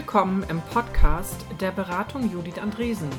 Willkommen 0.00 0.46
im 0.48 0.62
Podcast 0.62 1.44
der 1.60 1.72
Beratung 1.72 2.32
Judith 2.32 2.56
Andresen. 2.56 3.10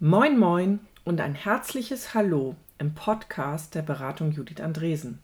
Moin 0.00 0.38
Moin 0.38 0.80
und 1.04 1.20
ein 1.20 1.34
herzliches 1.34 2.14
Hallo 2.14 2.56
im 2.78 2.94
Podcast 2.94 3.74
der 3.74 3.82
Beratung 3.82 4.32
Judith 4.32 4.62
Andresen. 4.62 5.18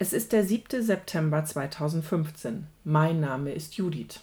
Es 0.00 0.12
ist 0.12 0.32
der 0.32 0.42
7. 0.42 0.82
September 0.82 1.44
2015. 1.44 2.66
Mein 2.82 3.20
Name 3.20 3.52
ist 3.52 3.76
Judith. 3.76 4.18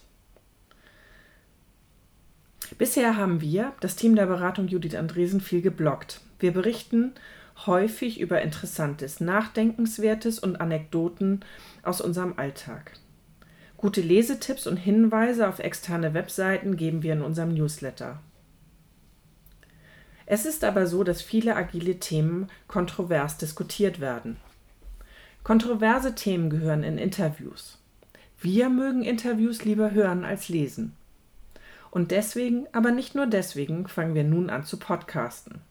Bisher 2.79 3.17
haben 3.17 3.41
wir, 3.41 3.73
das 3.81 3.97
Team 3.97 4.15
der 4.15 4.25
Beratung 4.25 4.69
Judith 4.69 4.95
Andresen, 4.95 5.41
viel 5.41 5.61
geblockt. 5.61 6.21
Wir 6.39 6.53
berichten 6.53 7.11
häufig 7.65 8.21
über 8.21 8.41
Interessantes, 8.41 9.20
Nachdenkenswertes 9.20 10.39
und 10.39 10.61
Anekdoten 10.61 11.41
aus 11.84 11.99
unserem 11.99 12.35
Alltag. 12.37 12.93
Gute 13.75 13.99
Lesetipps 13.99 14.65
und 14.65 14.77
Hinweise 14.77 15.49
auf 15.49 15.59
externe 15.59 16.13
Webseiten 16.13 16.77
geben 16.77 17.04
wir 17.04 17.12
in 17.12 17.21
unserem 17.21 17.54
Newsletter. 17.54 18.21
Es 20.26 20.45
ist 20.45 20.63
aber 20.63 20.87
so, 20.87 21.04
dass 21.04 21.21
viele 21.21 21.57
agile 21.57 21.99
Themen 21.99 22.48
kontrovers 22.67 23.37
diskutiert 23.37 23.99
werden. 23.99 24.37
Kontroverse 25.43 26.15
Themen 26.15 26.49
gehören 26.49 26.84
in 26.84 26.98
Interviews. 26.98 27.77
Wir 28.39 28.70
mögen 28.70 29.04
Interviews 29.04 29.65
lieber 29.65 29.91
hören 29.91 30.23
als 30.23 30.48
lesen. 30.48 30.95
Und 31.91 32.12
deswegen, 32.12 32.68
aber 32.71 32.91
nicht 32.91 33.15
nur 33.15 33.26
deswegen, 33.27 33.87
fangen 33.87 34.15
wir 34.15 34.23
nun 34.23 34.49
an 34.49 34.63
zu 34.63 34.77
podcasten. 34.77 35.62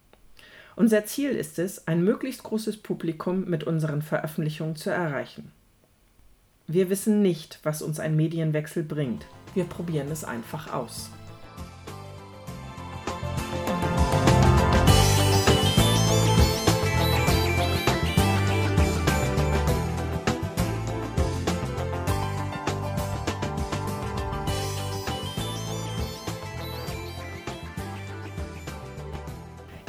Unser 0.77 1.05
Ziel 1.07 1.31
ist 1.31 1.59
es, 1.59 1.89
ein 1.89 2.05
möglichst 2.05 2.43
großes 2.45 2.79
Publikum 2.79 3.45
mit 3.47 3.65
unseren 3.65 4.03
Veröffentlichungen 4.03 4.77
zu 4.77 4.91
erreichen. 4.91 5.51
Wir 6.67 6.91
wissen 6.91 7.23
nicht, 7.23 7.61
was 7.63 7.83
uns 7.83 7.99
ein 7.99 8.15
Medienwechsel 8.15 8.83
bringt. 8.83 9.27
Wir 9.55 9.65
probieren 9.65 10.09
es 10.11 10.25
einfach 10.25 10.73
aus. 10.73 11.11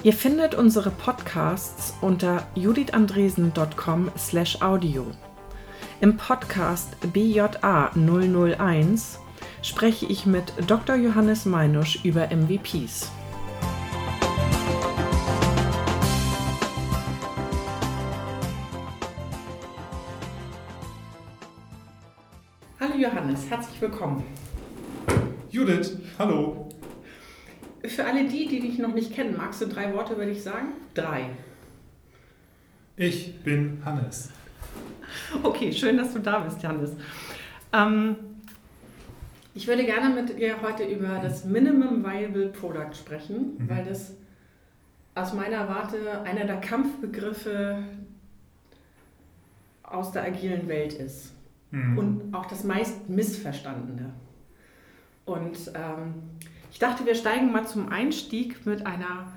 Ihr 0.02 0.14
findet 0.14 0.56
unsere 0.56 0.92
Podcasts 0.92 1.94
unter 2.00 2.48
judithandresen.com/audio. 2.56 5.08
Im 6.00 6.16
Podcast 6.16 6.96
BJA 7.12 7.92
001 7.94 9.20
spreche 9.62 10.06
ich 10.06 10.26
mit 10.26 10.54
Dr. 10.68 10.96
Johannes 10.96 11.44
Meinusch 11.44 12.00
über 12.06 12.32
MVPs. 12.32 13.12
Hallo 22.80 22.96
Johannes, 22.98 23.50
herzlich 23.50 23.82
willkommen. 23.82 24.24
Judith, 25.50 25.98
hallo. 26.18 26.69
Für 27.86 28.06
alle 28.06 28.28
die, 28.28 28.48
die 28.48 28.60
dich 28.60 28.78
noch 28.78 28.94
nicht 28.94 29.14
kennen, 29.14 29.38
magst 29.38 29.62
du 29.62 29.68
drei 29.68 29.94
Worte 29.94 30.14
über 30.14 30.26
dich 30.26 30.44
sagen? 30.44 30.70
Drei. 30.94 31.30
Ich 32.98 33.40
bin 33.42 33.82
Hannes. 33.86 34.30
Okay, 35.42 35.72
schön, 35.72 35.98
dass 35.98 36.14
du 36.14 36.20
da 36.20 36.40
bist, 36.40 36.64
Hannes. 36.64 36.92
Ähm, 37.74 38.16
ich 39.56 39.68
würde 39.68 39.86
gerne 39.86 40.14
mit 40.14 40.38
dir 40.38 40.62
heute 40.62 40.84
über 40.84 41.20
das 41.22 41.46
Minimum 41.46 42.04
Viable 42.04 42.50
Product 42.50 42.94
sprechen, 42.94 43.58
mhm. 43.58 43.70
weil 43.70 43.86
das 43.86 44.14
aus 45.16 45.34
meiner 45.34 45.68
Warte 45.68 46.22
einer 46.24 46.46
der 46.46 46.62
Kampfbegriffe 46.62 47.84
aus 49.84 50.12
der 50.12 50.24
agilen 50.24 50.68
Welt 50.68 50.94
ist. 50.94 51.34
Mhm. 51.72 51.98
Und 51.98 52.34
auch 52.34 52.46
das 52.46 52.64
meist 52.64 53.10
missverstandene. 53.10 54.14
Und 55.26 55.58
ähm, 55.76 56.14
ich 56.72 56.80
dachte, 56.80 57.06
wir 57.06 57.16
steigen 57.16 57.52
mal 57.52 57.68
zum 57.68 57.90
Einstieg 57.90 58.66
mit 58.66 58.86
einer 58.86 59.28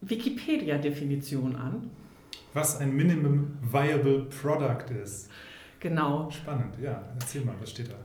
Wikipedia-Definition 0.00 1.56
an. 1.56 1.90
Was 2.54 2.78
ein 2.80 2.94
Minimum 2.94 3.58
Viable 3.62 4.26
Product 4.26 4.90
ist. 5.02 5.30
Genau. 5.80 6.30
Spannend, 6.30 6.78
ja. 6.82 7.02
Erzähl 7.18 7.44
mal, 7.44 7.54
was 7.60 7.70
steht 7.70 7.90
da? 7.90 7.96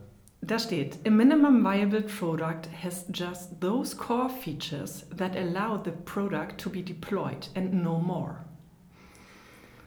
Da 0.44 0.58
steht, 0.58 0.98
a 1.06 1.12
minimum 1.12 1.64
viable 1.64 2.02
product 2.02 2.68
has 2.84 3.06
just 3.14 3.62
those 3.62 3.96
core 3.96 4.28
features 4.28 5.06
that 5.16 5.36
allow 5.36 5.78
the 5.78 5.92
product 5.92 6.60
to 6.60 6.70
be 6.70 6.82
deployed 6.82 7.48
and 7.54 7.84
no 7.84 8.00
more. 8.00 8.38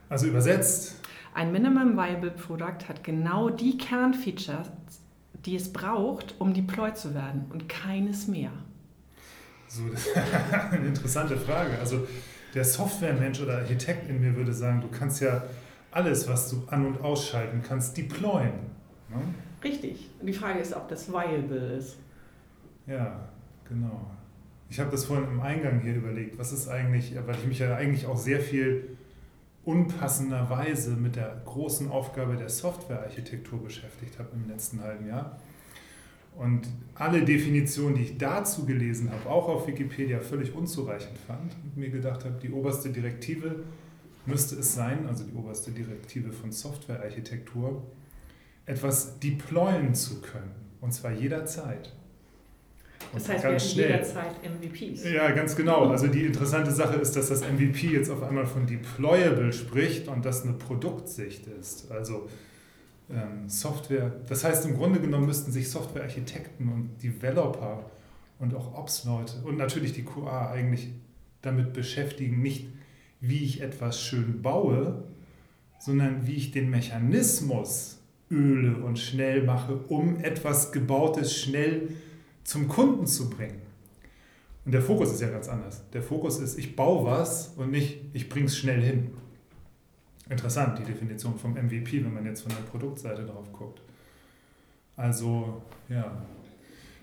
Also 0.08 0.28
übersetzt. 0.28 1.00
Ein 1.34 1.50
minimum 1.50 1.96
viable 1.96 2.30
product 2.30 2.88
hat 2.88 3.02
genau 3.02 3.50
die 3.50 3.76
Kernfeatures, 3.76 4.70
die 5.46 5.56
es 5.56 5.72
braucht, 5.72 6.34
um 6.38 6.54
deployed 6.54 6.96
zu 6.96 7.14
werden 7.14 7.46
und 7.52 7.68
keines 7.68 8.26
mehr? 8.26 8.50
So, 9.68 9.88
das 9.88 10.06
ist 10.06 10.16
eine 10.70 10.86
interessante 10.86 11.36
Frage. 11.36 11.78
Also 11.78 12.06
der 12.54 12.64
Softwaremensch 12.64 13.40
oder 13.40 13.58
Architekt 13.58 14.08
in 14.08 14.20
mir 14.20 14.34
würde 14.36 14.52
sagen, 14.52 14.80
du 14.80 14.88
kannst 14.88 15.20
ja 15.20 15.44
alles, 15.90 16.28
was 16.28 16.50
du 16.50 16.62
an- 16.68 16.86
und 16.86 17.00
ausschalten 17.02 17.62
kannst, 17.66 17.96
deployen. 17.96 18.52
Ne? 19.10 19.16
Richtig. 19.62 20.10
Und 20.20 20.26
die 20.26 20.32
Frage 20.32 20.60
ist, 20.60 20.74
ob 20.74 20.88
das 20.88 21.08
viable 21.08 21.76
ist. 21.76 21.96
Ja, 22.86 23.28
genau. 23.68 24.10
Ich 24.68 24.80
habe 24.80 24.90
das 24.90 25.04
vorhin 25.04 25.26
im 25.28 25.40
Eingang 25.40 25.80
hier 25.80 25.94
überlegt, 25.94 26.38
was 26.38 26.52
ist 26.52 26.68
eigentlich, 26.68 27.14
weil 27.26 27.36
ich 27.36 27.46
mich 27.46 27.58
ja 27.58 27.74
eigentlich 27.76 28.06
auch 28.06 28.16
sehr 28.16 28.40
viel 28.40 28.96
unpassenderweise 29.64 30.90
mit 30.92 31.16
der 31.16 31.42
großen 31.44 31.90
Aufgabe 31.90 32.36
der 32.36 32.48
Softwarearchitektur 32.48 33.62
beschäftigt 33.62 34.18
habe 34.18 34.30
im 34.34 34.48
letzten 34.48 34.80
halben 34.82 35.06
Jahr. 35.06 35.40
Und 36.36 36.66
alle 36.94 37.24
Definitionen, 37.24 37.94
die 37.94 38.02
ich 38.02 38.18
dazu 38.18 38.66
gelesen 38.66 39.10
habe, 39.10 39.30
auch 39.30 39.48
auf 39.48 39.66
Wikipedia 39.66 40.20
völlig 40.20 40.54
unzureichend 40.54 41.16
fand 41.18 41.54
und 41.62 41.76
mir 41.76 41.90
gedacht 41.90 42.24
habe, 42.24 42.34
die 42.42 42.50
oberste 42.50 42.90
Direktive 42.90 43.62
müsste 44.26 44.56
es 44.56 44.74
sein, 44.74 45.06
also 45.06 45.24
die 45.24 45.34
oberste 45.34 45.70
Direktive 45.70 46.32
von 46.32 46.50
Softwarearchitektur, 46.50 47.82
etwas 48.66 49.18
deployen 49.20 49.94
zu 49.94 50.20
können, 50.20 50.54
und 50.80 50.92
zwar 50.92 51.12
jederzeit. 51.12 51.94
Das 53.14 53.28
heißt, 53.28 53.42
ganz 53.42 53.72
schnell. 53.72 53.90
jederzeit 53.90 54.32
MVPs. 54.42 55.04
Ja, 55.04 55.30
ganz 55.30 55.56
genau. 55.56 55.88
Also 55.88 56.08
die 56.08 56.24
interessante 56.24 56.70
Sache 56.70 56.96
ist, 56.96 57.14
dass 57.16 57.28
das 57.28 57.42
MVP 57.42 57.88
jetzt 57.88 58.10
auf 58.10 58.22
einmal 58.22 58.46
von 58.46 58.66
deployable 58.66 59.52
spricht 59.52 60.08
und 60.08 60.24
das 60.24 60.42
eine 60.42 60.52
Produktsicht 60.54 61.46
ist. 61.46 61.90
Also 61.90 62.28
ähm, 63.10 63.48
Software, 63.48 64.12
das 64.28 64.44
heißt 64.44 64.66
im 64.66 64.76
Grunde 64.76 65.00
genommen 65.00 65.26
müssten 65.26 65.52
sich 65.52 65.70
Softwarearchitekten 65.70 66.68
und 66.68 67.02
Developer 67.02 67.84
und 68.38 68.54
auch 68.54 68.74
Ops-Leute 68.74 69.34
und 69.44 69.56
natürlich 69.56 69.92
die 69.92 70.04
QA 70.04 70.50
eigentlich 70.50 70.88
damit 71.42 71.72
beschäftigen, 71.72 72.42
nicht 72.42 72.68
wie 73.20 73.44
ich 73.44 73.60
etwas 73.60 74.00
schön 74.00 74.42
baue, 74.42 75.04
sondern 75.78 76.26
wie 76.26 76.34
ich 76.34 76.50
den 76.50 76.70
Mechanismus 76.70 77.98
öle 78.30 78.76
und 78.76 78.98
schnell 78.98 79.42
mache, 79.42 79.76
um 79.88 80.18
etwas 80.20 80.72
Gebautes 80.72 81.38
schnell 81.38 81.88
zu 81.88 81.94
zum 82.44 82.68
Kunden 82.68 83.06
zu 83.06 83.30
bringen. 83.30 83.62
Und 84.64 84.72
der 84.72 84.82
Fokus 84.82 85.12
ist 85.12 85.20
ja 85.20 85.28
ganz 85.28 85.48
anders. 85.48 85.82
Der 85.92 86.02
Fokus 86.02 86.38
ist, 86.38 86.58
ich 86.58 86.76
baue 86.76 87.04
was 87.04 87.48
und 87.56 87.70
nicht, 87.70 88.00
ich 88.12 88.28
bringe 88.28 88.46
es 88.46 88.56
schnell 88.56 88.80
hin. 88.80 89.10
Interessant, 90.28 90.78
die 90.78 90.84
Definition 90.84 91.38
vom 91.38 91.52
MVP, 91.52 92.02
wenn 92.02 92.14
man 92.14 92.24
jetzt 92.24 92.42
von 92.42 92.52
der 92.52 92.62
Produktseite 92.62 93.24
drauf 93.24 93.52
guckt. 93.52 93.82
Also, 94.96 95.62
ja. 95.88 96.22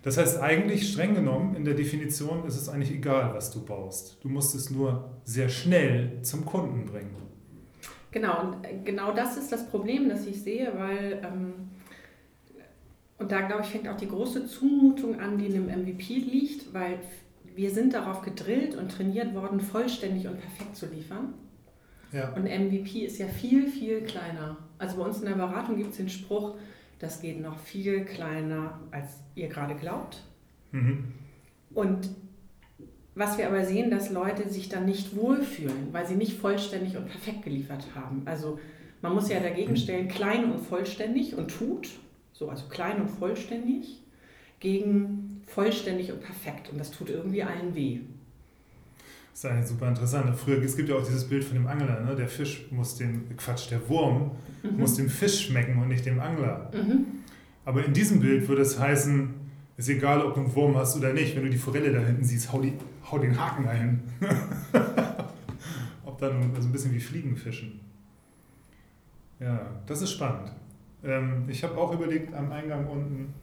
Das 0.02 0.18
heißt, 0.18 0.40
eigentlich 0.40 0.92
streng 0.92 1.14
genommen, 1.14 1.56
in 1.56 1.64
der 1.64 1.76
Definition 1.76 2.46
ist 2.48 2.56
es 2.56 2.68
eigentlich 2.68 2.92
egal, 2.92 3.32
was 3.36 3.52
du 3.52 3.64
baust. 3.64 4.18
Du 4.24 4.30
musst 4.30 4.56
es 4.56 4.72
nur 4.72 5.12
sehr 5.24 5.50
schnell 5.50 6.24
zum 6.24 6.46
Kunden 6.46 6.86
bringen. 6.86 7.16
Genau, 8.10 8.42
und 8.42 8.86
genau 8.86 9.14
das 9.14 9.38
ist 9.38 9.52
das 9.52 9.70
Problem, 9.70 10.10
das 10.10 10.26
ich 10.26 10.42
sehe, 10.42 10.74
weil 10.76 11.22
ähm, 11.24 11.54
und 13.22 13.32
da, 13.32 13.42
glaube 13.42 13.62
ich, 13.62 13.70
fängt 13.70 13.88
auch 13.88 13.98
die 13.98 14.08
große 14.08 14.48
Zumutung 14.48 15.20
an, 15.20 15.38
die 15.38 15.46
in 15.46 15.54
dem 15.54 15.66
MVP 15.68 16.16
liegt, 16.16 16.74
weil 16.74 17.00
wir 17.56 17.70
sind 17.70 17.94
darauf 17.94 18.24
gedrillt 18.24 18.76
und 18.76 18.92
trainiert 18.92 19.36
worden, 19.36 19.60
vollständig 19.60 20.28
und 20.28 20.40
perfekt 20.40 20.76
zu 20.76 20.88
liefern. 20.88 21.36
Ja. 22.12 22.34
Und 22.34 22.44
MVP 22.44 23.06
ist 23.06 23.20
ja 23.20 23.28
viel, 23.28 23.68
viel 23.68 24.02
kleiner. 24.02 24.58
Also 24.80 24.98
bei 24.98 25.04
uns 25.04 25.20
in 25.20 25.26
der 25.26 25.36
Beratung 25.36 25.78
gibt 25.78 25.92
es 25.92 25.98
den 25.98 26.10
Spruch, 26.10 26.56
das 26.98 27.22
geht 27.22 27.40
noch 27.42 27.60
viel 27.60 28.06
kleiner, 28.06 28.80
als 28.90 29.20
ihr 29.36 29.48
gerade 29.50 29.76
glaubt. 29.76 30.24
Mhm. 30.72 31.14
Und 31.74 32.10
was 33.14 33.38
wir 33.38 33.48
aber 33.48 33.66
sehen, 33.66 33.92
dass 33.92 34.10
Leute 34.10 34.50
sich 34.50 34.70
dann 34.70 34.86
nicht 34.86 35.16
wohlfühlen, 35.16 35.90
weil 35.92 36.08
sie 36.08 36.16
nicht 36.16 36.40
vollständig 36.40 36.98
und 36.98 37.08
perfekt 37.08 37.44
geliefert 37.44 37.86
haben. 37.94 38.24
Also 38.26 38.60
man 39.02 39.14
muss 39.14 39.30
ja 39.30 39.40
dagegen 39.40 39.78
stellen, 39.78 40.08
klein 40.08 40.52
und 40.52 40.60
vollständig 40.60 41.36
und 41.36 41.50
tut, 41.50 41.90
so 42.42 42.50
also 42.50 42.66
klein 42.70 43.00
und 43.00 43.08
vollständig, 43.08 44.02
gegen 44.60 45.42
vollständig 45.46 46.12
und 46.12 46.22
perfekt. 46.22 46.72
Und 46.72 46.80
das 46.80 46.90
tut 46.90 47.10
irgendwie 47.10 47.44
allen 47.44 47.76
weh. 47.76 48.00
Das 49.32 49.44
ist 49.44 49.46
eigentlich 49.46 49.68
super 49.68 49.88
interessant. 49.88 50.36
Früher, 50.36 50.62
es 50.64 50.76
gibt 50.76 50.90
ja 50.90 50.96
auch 50.96 51.06
dieses 51.06 51.30
Bild 51.30 51.44
von 51.44 51.54
dem 51.54 51.68
Angler, 51.68 52.02
ne? 52.02 52.16
der 52.16 52.28
Fisch 52.28 52.66
muss 52.72 52.96
dem, 52.96 53.38
Quatsch, 53.38 53.70
der 53.70 53.88
Wurm 53.88 54.32
mhm. 54.64 54.80
muss 54.80 54.96
dem 54.96 55.08
Fisch 55.08 55.48
schmecken 55.48 55.80
und 55.80 55.88
nicht 55.88 56.06
dem 56.06 56.20
Angler. 56.20 56.72
Mhm. 56.74 57.06
Aber 57.64 57.86
in 57.86 57.94
diesem 57.94 58.20
Bild 58.20 58.48
würde 58.48 58.64
es 58.64 58.80
heißen, 58.80 59.30
ist 59.78 59.90
egal, 59.90 60.26
ob 60.26 60.34
du 60.34 60.42
einen 60.42 60.56
Wurm 60.56 60.76
hast 60.76 60.98
oder 60.98 61.14
nicht, 61.14 61.36
wenn 61.36 61.44
du 61.44 61.50
die 61.50 61.58
Forelle 61.58 61.94
da 61.94 62.00
hinten 62.00 62.24
siehst, 62.24 62.52
hau, 62.52 62.60
die, 62.60 62.74
hau 63.10 63.20
den 63.20 63.40
Haken 63.40 63.68
ein. 63.68 64.04
ob 66.06 66.18
dann 66.18 66.52
also 66.56 66.68
ein 66.68 66.72
bisschen 66.72 66.94
wie 66.94 67.00
Fliegenfischen. 67.00 67.80
Ja, 69.40 69.68
das 69.86 70.02
ist 70.02 70.12
spannend. 70.12 70.52
Ähm, 71.04 71.46
ich 71.48 71.64
habe 71.64 71.78
auch 71.78 71.94
überlegt 71.94 72.34
am 72.34 72.52
Eingang 72.52 72.88
unten, 72.88 73.34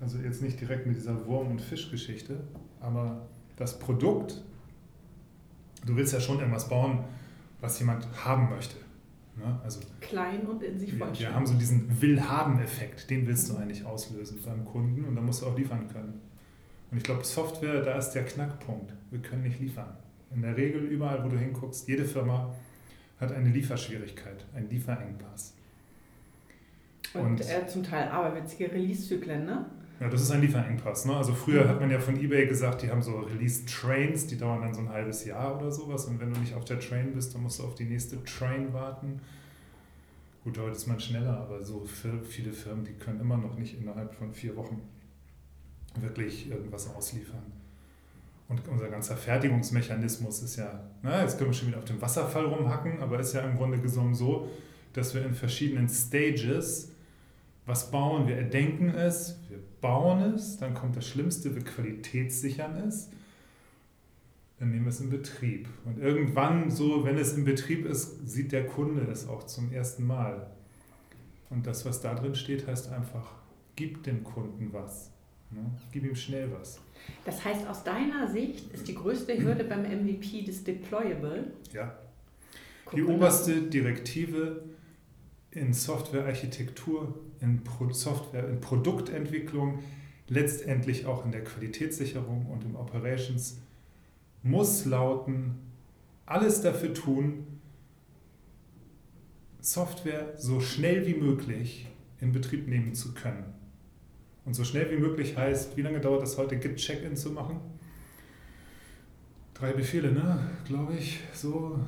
also 0.00 0.18
jetzt 0.18 0.42
nicht 0.42 0.60
direkt 0.60 0.86
mit 0.86 0.96
dieser 0.96 1.26
Wurm- 1.26 1.50
und 1.50 1.60
Fischgeschichte, 1.60 2.40
aber 2.80 3.26
das 3.56 3.78
Produkt, 3.78 4.42
du 5.84 5.96
willst 5.96 6.12
ja 6.12 6.20
schon 6.20 6.38
irgendwas 6.38 6.68
bauen, 6.68 7.04
was 7.60 7.78
jemand 7.78 8.06
haben 8.24 8.48
möchte. 8.48 8.76
Ne? 9.36 9.58
Also, 9.62 9.80
Klein 10.00 10.46
und 10.46 10.62
in 10.62 10.78
sich 10.78 10.90
vollständig. 10.90 11.20
Wir, 11.20 11.28
wir 11.28 11.34
haben 11.34 11.46
so 11.46 11.54
diesen 11.54 12.00
Will-Haben-Effekt, 12.00 13.10
den 13.10 13.26
willst 13.26 13.50
du 13.50 13.56
eigentlich 13.56 13.84
auslösen 13.84 14.40
beim 14.44 14.64
Kunden 14.64 15.04
und 15.04 15.14
dann 15.16 15.24
musst 15.24 15.42
du 15.42 15.46
auch 15.46 15.56
liefern 15.56 15.88
können. 15.88 16.20
Und 16.90 16.98
ich 16.98 17.04
glaube, 17.04 17.24
Software, 17.24 17.82
da 17.82 17.96
ist 17.96 18.10
der 18.12 18.24
Knackpunkt. 18.24 18.92
Wir 19.10 19.20
können 19.20 19.42
nicht 19.42 19.60
liefern. 19.60 19.96
In 20.34 20.42
der 20.42 20.56
Regel, 20.56 20.82
überall, 20.82 21.24
wo 21.24 21.28
du 21.28 21.38
hinguckst, 21.38 21.88
jede 21.88 22.04
Firma 22.04 22.52
hat 23.18 23.32
eine 23.32 23.50
Lieferschwierigkeit, 23.50 24.44
einen 24.54 24.68
Lieferengpass. 24.68 25.54
Und, 27.14 27.22
und 27.22 27.40
äh, 27.40 27.66
zum 27.66 27.82
Teil 27.82 28.08
aberwitzige 28.08 28.70
Release-Zyklen, 28.70 29.44
ne? 29.44 29.66
Ja, 30.00 30.08
das 30.08 30.22
ist 30.22 30.30
ein 30.30 30.40
Lieferengpass. 30.40 31.04
Ne? 31.04 31.14
Also 31.14 31.34
früher 31.34 31.68
hat 31.68 31.78
man 31.78 31.90
ja 31.90 32.00
von 32.00 32.18
eBay 32.18 32.46
gesagt, 32.46 32.80
die 32.82 32.90
haben 32.90 33.02
so 33.02 33.18
Release-Trains, 33.18 34.26
die 34.28 34.38
dauern 34.38 34.62
dann 34.62 34.72
so 34.72 34.80
ein 34.80 34.88
halbes 34.88 35.26
Jahr 35.26 35.58
oder 35.58 35.70
sowas. 35.70 36.06
Und 36.06 36.18
wenn 36.20 36.32
du 36.32 36.40
nicht 36.40 36.54
auf 36.54 36.64
der 36.64 36.80
Train 36.80 37.12
bist, 37.12 37.34
dann 37.34 37.42
musst 37.42 37.58
du 37.58 37.64
auf 37.64 37.74
die 37.74 37.84
nächste 37.84 38.22
Train 38.24 38.72
warten. 38.72 39.20
Gut, 40.42 40.58
heute 40.58 40.72
ist 40.72 40.86
man 40.86 40.98
schneller, 40.98 41.36
aber 41.36 41.62
so 41.62 41.84
viele 41.84 42.52
Firmen, 42.52 42.82
die 42.82 42.94
können 42.94 43.20
immer 43.20 43.36
noch 43.36 43.58
nicht 43.58 43.78
innerhalb 43.78 44.14
von 44.14 44.32
vier 44.32 44.56
Wochen 44.56 44.80
wirklich 46.00 46.50
irgendwas 46.50 46.94
ausliefern. 46.94 47.42
Und 48.48 48.66
unser 48.68 48.88
ganzer 48.88 49.16
Fertigungsmechanismus 49.16 50.42
ist 50.42 50.56
ja, 50.56 50.80
na, 51.02 51.20
jetzt 51.22 51.36
können 51.36 51.50
wir 51.50 51.54
schon 51.54 51.68
wieder 51.68 51.78
auf 51.78 51.84
dem 51.84 52.00
Wasserfall 52.00 52.46
rumhacken, 52.46 53.00
aber 53.00 53.20
ist 53.20 53.34
ja 53.34 53.42
im 53.42 53.54
Grunde 53.54 53.78
genommen 53.78 54.14
so, 54.14 54.48
dass 54.94 55.14
wir 55.14 55.24
in 55.26 55.34
verschiedenen 55.34 55.88
Stages 55.88 56.90
was 57.66 57.90
bauen. 57.90 58.26
Wir 58.26 58.36
erdenken 58.36 58.90
es, 58.90 59.38
wir 59.48 59.58
bauen 59.80 60.34
es, 60.34 60.58
dann 60.58 60.74
kommt 60.74 60.96
das 60.96 61.06
Schlimmste, 61.06 61.54
wir 61.54 61.62
qualitätssichern 61.62 62.76
es, 62.88 63.10
dann 64.58 64.70
nehmen 64.70 64.84
wir 64.84 64.90
es 64.90 65.00
in 65.00 65.10
Betrieb. 65.10 65.68
Und 65.84 65.98
irgendwann, 65.98 66.70
so, 66.70 67.04
wenn 67.04 67.16
es 67.16 67.34
in 67.34 67.44
Betrieb 67.44 67.86
ist, 67.86 68.28
sieht 68.28 68.52
der 68.52 68.66
Kunde 68.66 69.02
es 69.10 69.28
auch 69.28 69.44
zum 69.44 69.72
ersten 69.72 70.06
Mal. 70.06 70.50
Und 71.48 71.66
das, 71.66 71.84
was 71.84 72.00
da 72.00 72.14
drin 72.14 72.34
steht, 72.34 72.66
heißt 72.66 72.92
einfach, 72.92 73.32
gib 73.76 74.02
dem 74.04 74.22
Kunden 74.22 74.72
was. 74.72 75.10
Ne? 75.50 75.70
Gib 75.90 76.04
ihm 76.04 76.14
schnell 76.14 76.50
was. 76.52 76.80
Das 77.24 77.44
heißt, 77.44 77.66
aus 77.66 77.82
deiner 77.82 78.28
Sicht 78.28 78.72
ist 78.72 78.86
die 78.86 78.94
größte 78.94 79.36
Hürde 79.42 79.64
beim 79.64 79.82
MVP 79.82 80.44
das 80.46 80.62
Deployable? 80.62 81.52
Ja. 81.72 81.98
Die 82.94 83.02
oberste 83.02 83.62
Direktive 83.62 84.62
in 85.50 85.72
Softwarearchitektur, 85.72 87.18
in 87.40 87.62
Software, 87.92 88.48
in 88.48 88.60
Produktentwicklung, 88.60 89.80
letztendlich 90.28 91.06
auch 91.06 91.24
in 91.24 91.32
der 91.32 91.44
Qualitätssicherung 91.44 92.46
und 92.46 92.64
im 92.64 92.76
Operations 92.76 93.58
muss 94.42 94.84
lauten, 94.84 95.58
alles 96.26 96.62
dafür 96.62 96.94
tun, 96.94 97.46
Software 99.60 100.34
so 100.38 100.60
schnell 100.60 101.06
wie 101.06 101.14
möglich 101.14 101.88
in 102.20 102.32
Betrieb 102.32 102.68
nehmen 102.68 102.94
zu 102.94 103.12
können. 103.12 103.44
Und 104.44 104.54
so 104.54 104.64
schnell 104.64 104.90
wie 104.90 104.96
möglich 104.96 105.36
heißt, 105.36 105.76
wie 105.76 105.82
lange 105.82 106.00
dauert 106.00 106.22
es 106.22 106.38
heute, 106.38 106.58
Git-Check-In 106.58 107.16
zu 107.16 107.30
machen? 107.30 107.60
Drei 109.52 109.72
Befehle, 109.72 110.12
ne? 110.12 110.50
Glaube 110.64 110.94
ich, 110.94 111.20
so. 111.34 111.78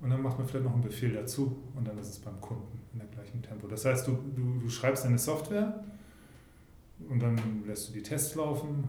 Und 0.00 0.10
dann 0.10 0.22
macht 0.22 0.38
man 0.38 0.48
vielleicht 0.48 0.64
noch 0.64 0.72
einen 0.72 0.82
Befehl 0.82 1.12
dazu 1.12 1.58
und 1.76 1.86
dann 1.86 1.98
ist 1.98 2.08
es 2.08 2.18
beim 2.18 2.40
Kunden 2.40 2.79
in 2.92 2.98
der 2.98 3.08
gleichen 3.08 3.42
Tempo. 3.42 3.66
Das 3.66 3.84
heißt, 3.84 4.06
du, 4.06 4.12
du, 4.34 4.60
du 4.60 4.68
schreibst 4.68 5.04
deine 5.04 5.18
Software 5.18 5.84
und 7.08 7.20
dann 7.20 7.64
lässt 7.66 7.88
du 7.88 7.92
die 7.92 8.02
Tests 8.02 8.34
laufen, 8.34 8.88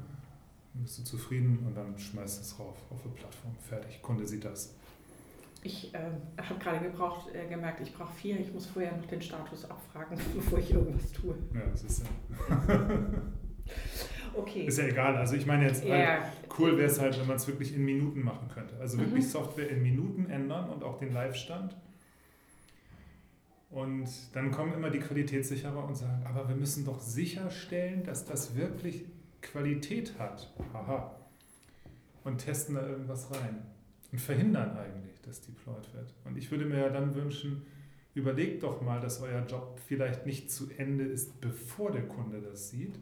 bist 0.74 1.00
du 1.00 1.03
zufrieden 1.03 1.59
und 1.65 1.75
dann 1.75 1.98
schmeißt 1.98 2.39
du 2.39 2.42
es 2.42 2.59
rauf 2.59 2.77
auf 2.89 3.01
die 3.03 3.09
Plattform. 3.09 3.56
Fertig, 3.59 4.01
Kunde 4.01 4.25
sieht 4.25 4.45
das. 4.45 4.75
Ich 5.63 5.94
äh, 5.94 6.00
habe 6.42 6.59
gerade 6.59 6.80
gebraucht, 6.80 7.30
äh, 7.36 7.48
gemerkt, 7.48 7.81
ich 7.81 7.94
brauche 7.94 8.13
vier. 8.13 8.39
Ich 8.39 8.51
muss 8.51 8.65
vorher 8.65 8.98
noch 8.98 9.06
den 9.06 9.21
Status 9.21 9.65
abfragen, 9.65 10.18
bevor 10.36 10.57
ich 10.57 10.71
irgendwas 10.71 11.12
tue. 11.12 11.36
Ja, 11.54 11.62
das 11.71 11.83
ist 11.83 12.04
ja. 12.04 12.89
okay. 14.33 14.65
Ist 14.65 14.80
ja 14.80 14.86
egal. 14.86 15.15
Also 15.15 15.36
ich 15.36 15.45
meine 15.45 15.65
jetzt, 15.65 15.86
yeah. 15.86 16.21
halt, 16.21 16.24
cool 16.57 16.77
wäre 16.77 16.88
es 16.88 17.00
halt, 17.00 17.19
wenn 17.19 17.27
man 17.27 17.36
es 17.36 17.47
wirklich 17.47 17.75
in 17.75 17.86
Minuten 17.86 18.24
machen 18.24 18.47
könnte. 18.54 18.75
Also 18.80 18.97
mhm. 18.97 19.01
wirklich 19.01 19.30
Software 19.30 19.69
in 19.69 19.81
Minuten 19.83 20.30
ändern 20.30 20.69
und 20.69 20.83
auch 20.83 20.97
den 20.97 21.13
Live-Stand. 21.13 21.75
Und 23.71 24.09
dann 24.33 24.51
kommen 24.51 24.73
immer 24.73 24.89
die 24.89 25.00
Qualitätssicherer 25.00 25.85
und 25.85 25.95
sagen, 25.95 26.23
aber 26.25 26.47
wir 26.49 26.56
müssen 26.56 26.83
doch 26.85 26.99
sicherstellen, 26.99 28.04
dass 28.04 28.25
das 28.25 28.56
wirklich 28.56 29.06
Qualität 29.42 30.19
hat. 30.19 30.54
Haha. 30.73 31.16
Und 32.23 32.40
testen 32.40 32.75
da 32.75 32.85
irgendwas 32.85 33.31
rein. 33.31 33.66
Und 34.11 34.19
verhindern 34.19 34.78
eigentlich, 34.78 35.21
dass 35.21 35.42
deployed 35.42 35.94
wird. 35.94 36.13
Und 36.25 36.37
ich 36.37 36.51
würde 36.51 36.66
mir 36.66 36.80
ja 36.80 36.90
dann 36.90 37.16
wünschen, 37.16 37.61
überlegt 38.13 38.63
doch 38.63 38.81
mal, 38.81 38.99
dass 38.99 39.21
euer 39.21 39.45
Job 39.45 39.80
vielleicht 39.87 40.25
nicht 40.25 40.51
zu 40.51 40.69
Ende 40.78 41.06
ist, 41.06 41.40
bevor 41.40 41.92
der 41.92 42.07
Kunde 42.07 42.42
das 42.42 42.69
sieht, 42.69 42.99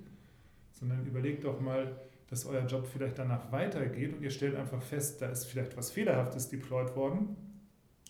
sondern 0.71 1.03
überlegt 1.05 1.45
doch 1.45 1.59
mal, 1.59 1.99
dass 2.29 2.45
euer 2.45 2.65
Job 2.67 2.85
vielleicht 2.85 3.17
danach 3.17 3.51
weitergeht 3.51 4.13
und 4.13 4.21
ihr 4.21 4.29
stellt 4.29 4.55
einfach 4.55 4.83
fest, 4.83 5.19
da 5.21 5.29
ist 5.29 5.45
vielleicht 5.45 5.75
was 5.75 5.89
Fehlerhaftes 5.89 6.47
deployed 6.49 6.95
worden. 6.95 7.35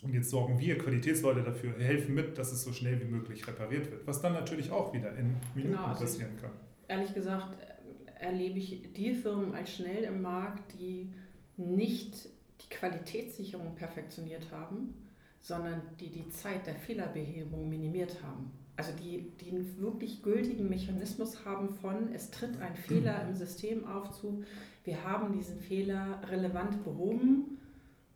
Und 0.02 0.14
jetzt 0.14 0.30
sorgen 0.30 0.58
wir 0.58 0.78
Qualitätsleute 0.78 1.42
dafür, 1.42 1.78
helfen 1.78 2.14
mit, 2.14 2.38
dass 2.38 2.52
es 2.52 2.62
so 2.62 2.72
schnell 2.72 3.00
wie 3.00 3.04
möglich 3.04 3.46
repariert 3.46 3.90
wird. 3.90 4.06
Was 4.06 4.22
dann 4.22 4.32
natürlich 4.32 4.70
auch 4.70 4.94
wieder 4.94 5.14
in 5.16 5.36
Minuten 5.54 5.74
genau, 5.74 5.86
also 5.86 6.04
passieren 6.04 6.36
kann. 6.40 6.52
Ehrlich 6.88 7.12
gesagt 7.12 7.54
äh, 7.60 8.24
erlebe 8.24 8.58
ich 8.58 8.92
die 8.94 9.14
Firmen 9.14 9.54
als 9.54 9.74
schnell 9.74 10.04
im 10.04 10.22
Markt, 10.22 10.72
die 10.78 11.12
nicht 11.56 12.28
die 12.62 12.68
Qualitätssicherung 12.70 13.74
perfektioniert 13.74 14.50
haben, 14.50 14.94
sondern 15.40 15.82
die 15.98 16.10
die 16.10 16.28
Zeit 16.30 16.66
der 16.66 16.74
Fehlerbehebung 16.74 17.68
minimiert 17.68 18.22
haben. 18.22 18.50
Also 18.76 18.92
die, 18.92 19.30
die 19.40 19.50
einen 19.50 19.78
wirklich 19.78 20.22
gültigen 20.22 20.70
Mechanismus 20.70 21.44
haben 21.44 21.68
von, 21.68 22.14
es 22.14 22.30
tritt 22.30 22.58
ein 22.60 22.74
Fehler 22.74 23.26
im 23.28 23.34
System 23.34 23.86
auf 23.86 24.10
zu, 24.12 24.42
wir 24.84 25.04
haben 25.04 25.34
diesen 25.34 25.60
Fehler 25.60 26.20
relevant 26.30 26.82
behoben 26.82 27.58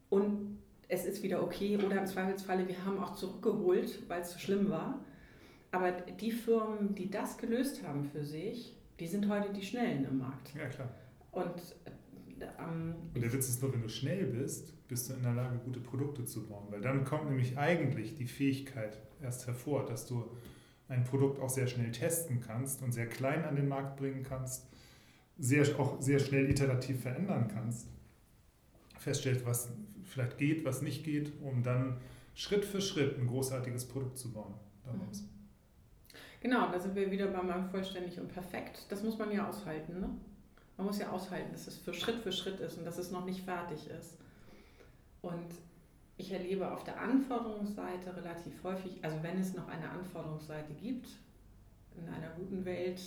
und 0.09 0.54
es 0.95 1.05
ist 1.05 1.23
wieder 1.23 1.43
okay 1.43 1.77
oder 1.77 1.99
im 1.99 2.07
Zweifelsfalle, 2.07 2.67
wir 2.69 2.85
haben 2.85 2.99
auch 2.99 3.15
zurückgeholt, 3.15 4.09
weil 4.09 4.23
es 4.23 4.31
zu 4.31 4.39
schlimm 4.39 4.71
war. 4.71 5.05
Aber 5.71 5.91
die 5.91 6.31
Firmen, 6.31 6.95
die 6.95 7.11
das 7.11 7.37
gelöst 7.37 7.83
haben 7.83 8.05
für 8.05 8.25
sich, 8.25 8.77
die 9.01 9.07
sind 9.07 9.29
heute 9.29 9.53
die 9.53 9.63
Schnellen 9.63 10.05
im 10.05 10.19
Markt. 10.19 10.55
Ja, 10.55 10.69
klar. 10.69 10.89
Und 11.33 11.77
ähm, 12.59 12.95
und 13.15 13.23
der 13.23 13.33
Witz 13.33 13.49
ist 13.49 13.63
nur, 13.63 13.73
wenn 13.73 13.83
du 13.83 13.89
schnell 13.89 14.27
bist, 14.27 14.73
bist 14.89 15.09
du 15.09 15.15
in 15.15 15.23
der 15.23 15.35
Lage, 15.35 15.59
gute 15.65 15.81
Produkte 15.81 16.25
zu 16.25 16.47
bauen. 16.47 16.67
Weil 16.71 16.81
dann 16.81 17.05
kommt 17.05 17.27
nämlich 17.27 17.57
eigentlich 17.59 18.17
die 18.17 18.27
Fähigkeit 18.27 18.99
erst 19.23 19.47
hervor, 19.47 19.87
dass 19.87 20.07
du 20.07 20.25
ein 20.89 21.05
Produkt 21.05 21.41
auch 21.41 21.49
sehr 21.49 21.67
schnell 21.67 21.91
testen 21.91 22.41
kannst 22.41 22.83
und 22.83 22.93
sehr 22.93 23.07
klein 23.07 23.45
an 23.45 23.57
den 23.57 23.69
Markt 23.69 23.97
bringen 23.97 24.23
kannst, 24.23 24.67
sehr, 25.39 25.63
auch 25.79 26.01
sehr 26.01 26.19
schnell 26.19 26.49
iterativ 26.51 27.03
verändern 27.03 27.49
kannst, 27.53 27.89
feststellst, 28.99 29.47
was 29.47 29.73
vielleicht 30.15 30.39
geht, 30.39 30.65
was 30.65 30.83
nicht 30.83 31.05
geht, 31.05 31.33
um 31.43 31.63
dann 31.63 31.99
Schritt 32.35 32.65
für 32.65 32.81
Schritt 32.81 33.19
ein 33.19 33.27
großartiges 33.27 33.87
Produkt 33.87 34.19
zu 34.19 34.33
bauen 34.33 34.55
daraus. 34.85 35.23
Mhm. 35.23 35.29
Genau, 36.41 36.71
da 36.71 36.79
sind 36.79 36.95
wir 36.95 37.11
wieder 37.11 37.29
bei 37.29 37.43
meinem 37.43 37.65
vollständig 37.65 38.19
und 38.21 38.29
perfekt. 38.29 38.87
Das 38.91 39.03
muss 39.03 39.19
man 39.19 39.33
ja 39.33 39.49
aushalten. 39.49 40.01
Ne? 40.01 40.11
Man 40.77 40.87
muss 40.87 40.99
ja 40.99 41.11
aushalten, 41.11 41.53
dass 41.53 41.67
es 41.67 41.79
für 41.79 41.95
Schritt 41.95 42.17
für 42.17 42.33
Schritt 42.33 42.61
ist 42.61 42.77
und 42.77 42.85
dass 42.85 42.99
es 42.99 43.11
noch 43.11 43.25
nicht 43.25 43.45
fertig 43.45 43.89
ist. 43.89 44.19
Und 45.23 45.55
ich 46.17 46.31
erlebe 46.31 46.71
auf 46.71 46.85
der 46.85 47.01
Anforderungsseite 47.01 48.15
relativ 48.17 48.63
häufig, 48.63 49.03
also 49.03 49.23
wenn 49.23 49.39
es 49.39 49.55
noch 49.55 49.69
eine 49.69 49.89
Anforderungsseite 49.89 50.75
gibt, 50.75 51.09
in 51.97 52.09
einer 52.09 52.29
guten 52.37 52.65
Welt 52.65 53.01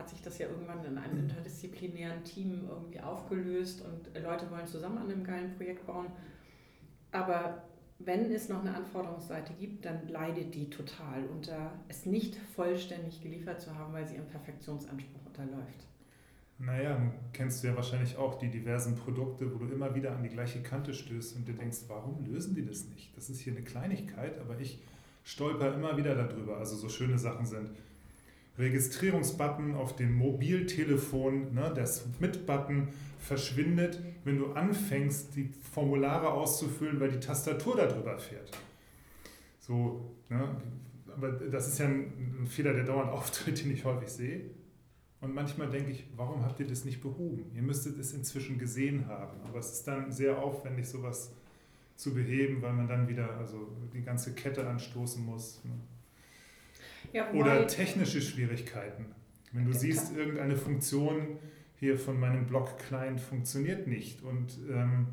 hat 0.00 0.08
sich 0.08 0.22
das 0.22 0.38
ja 0.38 0.48
irgendwann 0.48 0.82
in 0.84 0.96
einem 0.96 1.18
interdisziplinären 1.18 2.24
Team 2.24 2.66
irgendwie 2.68 3.00
aufgelöst 3.00 3.84
und 3.84 4.22
Leute 4.22 4.50
wollen 4.50 4.66
zusammen 4.66 4.98
an 4.98 5.10
einem 5.10 5.24
geilen 5.24 5.54
Projekt 5.56 5.86
bauen. 5.86 6.06
Aber 7.12 7.62
wenn 7.98 8.32
es 8.32 8.48
noch 8.48 8.60
eine 8.60 8.74
Anforderungsseite 8.74 9.52
gibt, 9.52 9.84
dann 9.84 10.08
leidet 10.08 10.54
die 10.54 10.70
total 10.70 11.26
unter 11.30 11.72
es 11.88 12.06
nicht 12.06 12.34
vollständig 12.56 13.22
geliefert 13.22 13.60
zu 13.60 13.74
haben, 13.74 13.92
weil 13.92 14.08
sie 14.08 14.14
ihrem 14.14 14.26
Perfektionsanspruch 14.28 15.26
unterläuft. 15.26 15.86
Naja, 16.58 16.98
kennst 17.34 17.62
du 17.62 17.68
ja 17.68 17.76
wahrscheinlich 17.76 18.16
auch 18.16 18.38
die 18.38 18.50
diversen 18.50 18.96
Produkte, 18.96 19.52
wo 19.52 19.58
du 19.58 19.72
immer 19.72 19.94
wieder 19.94 20.16
an 20.16 20.22
die 20.22 20.28
gleiche 20.30 20.62
Kante 20.62 20.94
stößt 20.94 21.36
und 21.36 21.46
dir 21.46 21.54
denkst, 21.54 21.78
warum 21.88 22.24
lösen 22.24 22.54
die 22.54 22.64
das 22.64 22.86
nicht? 22.86 23.14
Das 23.16 23.28
ist 23.28 23.40
hier 23.40 23.52
eine 23.52 23.62
Kleinigkeit, 23.62 24.38
aber 24.40 24.58
ich 24.58 24.82
stolper 25.24 25.74
immer 25.74 25.96
wieder 25.98 26.14
darüber. 26.14 26.56
Also 26.56 26.76
so 26.76 26.88
schöne 26.88 27.18
Sachen 27.18 27.44
sind 27.44 27.70
Registrierungsbutton 28.60 29.74
auf 29.74 29.96
dem 29.96 30.14
Mobiltelefon, 30.14 31.54
ne, 31.54 31.72
der 31.74 31.86
Submit-Button 31.86 32.88
verschwindet, 33.18 34.00
wenn 34.24 34.38
du 34.38 34.52
anfängst, 34.52 35.36
die 35.36 35.50
Formulare 35.72 36.30
auszufüllen, 36.30 37.00
weil 37.00 37.10
die 37.10 37.20
Tastatur 37.20 37.76
darüber 37.76 38.18
fährt. 38.18 38.50
So, 39.58 40.14
ne, 40.28 40.56
aber 41.14 41.32
das 41.32 41.68
ist 41.68 41.78
ja 41.78 41.86
ein, 41.86 42.42
ein 42.42 42.46
Fehler, 42.46 42.72
der 42.72 42.84
dauernd 42.84 43.10
auftritt, 43.12 43.62
den 43.64 43.72
ich 43.72 43.84
häufig 43.84 44.08
sehe. 44.08 44.50
Und 45.20 45.34
manchmal 45.34 45.68
denke 45.68 45.90
ich, 45.90 46.06
warum 46.16 46.44
habt 46.44 46.60
ihr 46.60 46.66
das 46.66 46.84
nicht 46.84 47.02
behoben? 47.02 47.50
Ihr 47.54 47.62
müsstet 47.62 47.98
es 47.98 48.14
inzwischen 48.14 48.58
gesehen 48.58 49.06
haben. 49.06 49.38
Aber 49.44 49.58
es 49.58 49.72
ist 49.72 49.86
dann 49.86 50.10
sehr 50.10 50.38
aufwendig, 50.38 50.88
sowas 50.88 51.32
zu 51.94 52.14
beheben, 52.14 52.62
weil 52.62 52.72
man 52.72 52.88
dann 52.88 53.06
wieder 53.06 53.36
also 53.36 53.68
die 53.92 54.00
ganze 54.02 54.34
Kette 54.34 54.66
anstoßen 54.66 55.22
muss. 55.22 55.62
Ne? 55.64 55.72
Ja, 57.12 57.32
Oder 57.32 57.66
technische 57.66 58.20
Schwierigkeiten. 58.20 59.06
Wenn 59.52 59.64
du 59.64 59.72
siehst, 59.72 60.16
irgendeine 60.16 60.56
Funktion 60.56 61.38
hier 61.76 61.98
von 61.98 62.20
meinem 62.20 62.46
Blog-Client 62.46 63.20
funktioniert 63.20 63.86
nicht. 63.86 64.22
Und 64.22 64.58
ähm, 64.70 65.08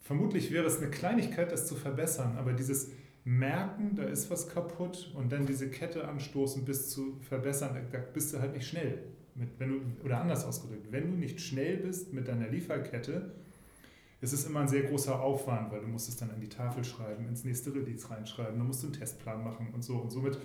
vermutlich 0.00 0.52
wäre 0.52 0.66
es 0.66 0.78
eine 0.78 0.90
Kleinigkeit, 0.90 1.52
das 1.52 1.66
zu 1.66 1.74
verbessern, 1.74 2.36
aber 2.36 2.52
dieses 2.52 2.90
Merken, 3.24 3.96
da 3.96 4.04
ist 4.04 4.30
was 4.30 4.48
kaputt 4.48 5.12
und 5.14 5.32
dann 5.32 5.46
diese 5.46 5.70
Kette 5.70 6.06
anstoßen 6.06 6.64
bis 6.64 6.90
zu 6.90 7.18
verbessern, 7.28 7.76
da 7.90 7.98
bist 7.98 8.32
du 8.32 8.40
halt 8.40 8.54
nicht 8.54 8.68
schnell. 8.68 8.98
Mit, 9.34 9.58
wenn 9.58 9.68
du, 9.68 10.04
oder 10.04 10.20
anders 10.20 10.44
ausgedrückt, 10.44 10.92
wenn 10.92 11.10
du 11.10 11.16
nicht 11.16 11.40
schnell 11.40 11.76
bist 11.78 12.12
mit 12.12 12.28
deiner 12.28 12.48
Lieferkette, 12.48 13.32
ist 14.20 14.32
es 14.32 14.46
immer 14.46 14.60
ein 14.60 14.68
sehr 14.68 14.82
großer 14.82 15.20
Aufwand, 15.20 15.72
weil 15.72 15.80
du 15.80 15.88
musst 15.88 16.08
es 16.08 16.16
dann 16.16 16.30
an 16.30 16.40
die 16.40 16.48
Tafel 16.48 16.84
schreiben, 16.84 17.28
ins 17.28 17.44
nächste 17.44 17.74
Release 17.74 18.08
reinschreiben, 18.08 18.58
dann 18.58 18.66
musst 18.66 18.82
du 18.82 18.86
einen 18.86 18.96
Testplan 18.96 19.44
machen 19.44 19.68
und 19.74 19.84
so. 19.84 19.96
Und 19.96 20.10
somit 20.10 20.38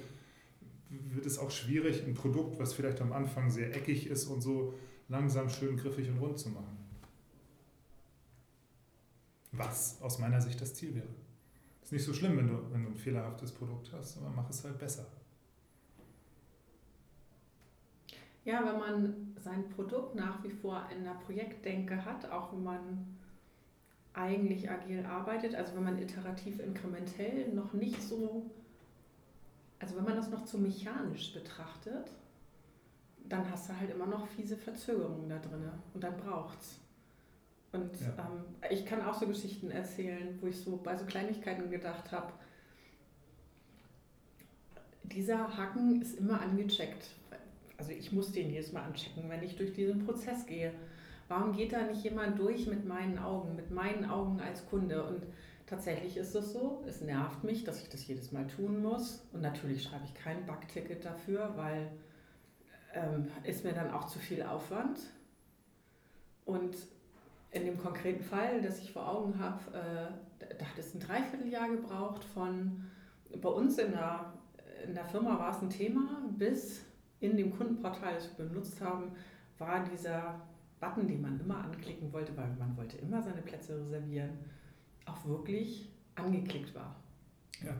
wird 0.91 1.25
es 1.25 1.39
auch 1.39 1.51
schwierig, 1.51 2.05
ein 2.05 2.13
Produkt, 2.13 2.59
was 2.59 2.73
vielleicht 2.73 3.01
am 3.01 3.13
Anfang 3.13 3.49
sehr 3.49 3.75
eckig 3.75 4.07
ist 4.07 4.27
und 4.27 4.41
so 4.41 4.73
langsam 5.07 5.49
schön 5.49 5.77
griffig 5.77 6.09
und 6.09 6.19
rund 6.19 6.37
zu 6.37 6.49
machen. 6.49 6.77
Was 9.53 10.01
aus 10.01 10.19
meiner 10.19 10.41
Sicht 10.41 10.59
das 10.61 10.73
Ziel 10.73 10.95
wäre. 10.95 11.07
Ist 11.81 11.91
nicht 11.91 12.03
so 12.05 12.13
schlimm, 12.13 12.37
wenn 12.37 12.47
du, 12.47 12.71
wenn 12.71 12.83
du 12.83 12.89
ein 12.89 12.97
fehlerhaftes 12.97 13.51
Produkt 13.51 13.91
hast, 13.93 14.17
aber 14.17 14.29
mach 14.29 14.49
es 14.49 14.63
halt 14.63 14.77
besser. 14.77 15.05
Ja, 18.43 18.65
wenn 18.65 18.79
man 18.79 19.35
sein 19.39 19.69
Produkt 19.69 20.15
nach 20.15 20.43
wie 20.43 20.49
vor 20.49 20.87
in 20.95 21.03
der 21.03 21.13
Projektdenke 21.13 22.03
hat, 22.03 22.29
auch 22.31 22.51
wenn 22.53 22.63
man 22.63 23.17
eigentlich 24.13 24.69
agil 24.69 25.05
arbeitet, 25.05 25.55
also 25.55 25.75
wenn 25.75 25.83
man 25.83 25.99
iterativ 25.99 26.59
inkrementell 26.59 27.53
noch 27.53 27.73
nicht 27.73 28.01
so, 28.01 28.49
also 29.81 29.95
wenn 29.97 30.03
man 30.03 30.15
das 30.15 30.29
noch 30.29 30.45
zu 30.45 30.59
mechanisch 30.59 31.33
betrachtet, 31.33 32.11
dann 33.27 33.49
hast 33.49 33.69
du 33.69 33.77
halt 33.77 33.89
immer 33.89 34.05
noch 34.05 34.27
fiese 34.27 34.55
Verzögerungen 34.55 35.27
da 35.27 35.39
drin 35.39 35.69
und 35.93 36.03
dann 36.03 36.17
braucht's. 36.17 36.79
Und 37.71 37.99
ja. 37.99 38.07
ähm, 38.19 38.43
ich 38.69 38.85
kann 38.85 39.01
auch 39.01 39.13
so 39.13 39.25
Geschichten 39.25 39.71
erzählen, 39.71 40.37
wo 40.41 40.47
ich 40.47 40.59
so 40.59 40.77
bei 40.77 40.95
so 40.95 41.05
Kleinigkeiten 41.05 41.71
gedacht 41.71 42.11
habe, 42.11 42.31
dieser 45.03 45.57
Haken 45.57 46.01
ist 46.01 46.19
immer 46.19 46.41
angecheckt. 46.41 47.09
Also 47.77 47.91
ich 47.91 48.11
muss 48.11 48.31
den 48.31 48.51
jedes 48.51 48.71
Mal 48.71 48.83
anchecken, 48.83 49.29
wenn 49.29 49.41
ich 49.41 49.55
durch 49.55 49.73
diesen 49.73 50.05
Prozess 50.05 50.45
gehe. 50.45 50.73
Warum 51.27 51.55
geht 51.55 51.73
da 51.73 51.81
nicht 51.81 52.03
jemand 52.03 52.37
durch 52.37 52.67
mit 52.67 52.85
meinen 52.85 53.17
Augen, 53.17 53.55
mit 53.55 53.71
meinen 53.71 54.05
Augen 54.05 54.39
als 54.41 54.65
Kunde? 54.67 55.03
Und 55.03 55.23
tatsächlich 55.71 56.17
ist 56.17 56.35
es 56.35 56.51
so, 56.51 56.83
es 56.85 56.99
nervt 56.99 57.45
mich, 57.45 57.63
dass 57.63 57.81
ich 57.81 57.87
das 57.87 58.05
jedes 58.05 58.33
Mal 58.33 58.45
tun 58.45 58.81
muss. 58.81 59.25
Und 59.31 59.41
natürlich 59.41 59.83
schreibe 59.83 60.03
ich 60.03 60.13
kein 60.13 60.45
Backticket 60.45 61.05
dafür, 61.05 61.53
weil 61.55 61.89
ähm, 62.93 63.29
ist 63.43 63.63
mir 63.63 63.71
dann 63.71 63.89
auch 63.89 64.05
zu 64.07 64.19
viel 64.19 64.43
Aufwand. 64.43 64.99
Und 66.43 66.75
in 67.51 67.65
dem 67.65 67.77
konkreten 67.77 68.21
Fall, 68.21 68.61
das 68.61 68.79
ich 68.79 68.91
vor 68.91 69.07
Augen 69.07 69.39
habe, 69.39 69.59
äh, 69.71 70.45
da 70.57 70.65
hat 70.65 70.77
es 70.77 70.93
ein 70.93 70.99
Dreivierteljahr 70.99 71.69
gebraucht 71.69 72.25
von, 72.25 72.83
bei 73.41 73.49
uns 73.49 73.77
in 73.77 73.91
der, 73.91 74.33
in 74.85 74.93
der 74.93 75.05
Firma 75.05 75.39
war 75.39 75.55
es 75.55 75.61
ein 75.61 75.69
Thema, 75.69 76.21
bis 76.37 76.83
in 77.21 77.37
dem 77.37 77.55
Kundenportal, 77.55 78.15
das 78.15 78.37
wir 78.37 78.45
benutzt 78.45 78.81
haben, 78.81 79.13
war 79.57 79.85
dieser 79.85 80.41
Button, 80.81 81.07
den 81.07 81.21
man 81.21 81.39
immer 81.39 81.63
anklicken 81.63 82.11
wollte, 82.11 82.35
weil 82.35 82.53
man 82.59 82.75
wollte 82.75 82.97
immer 82.97 83.21
seine 83.21 83.41
Plätze 83.41 83.79
reservieren, 83.79 84.31
auch 85.11 85.25
wirklich 85.27 85.89
angeklickt 86.15 86.73
war. 86.75 86.95
Ja. 87.63 87.79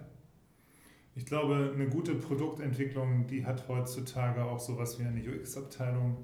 Ich 1.16 1.26
glaube, 1.26 1.72
eine 1.74 1.90
gute 1.90 2.16
Produktentwicklung, 2.16 3.28
die 3.28 3.46
hat 3.46 3.68
heutzutage 3.68 4.44
auch 4.46 4.60
sowas 4.60 5.00
wie 5.00 5.04
eine 5.04 5.22
UX-Abteilung, 5.22 6.18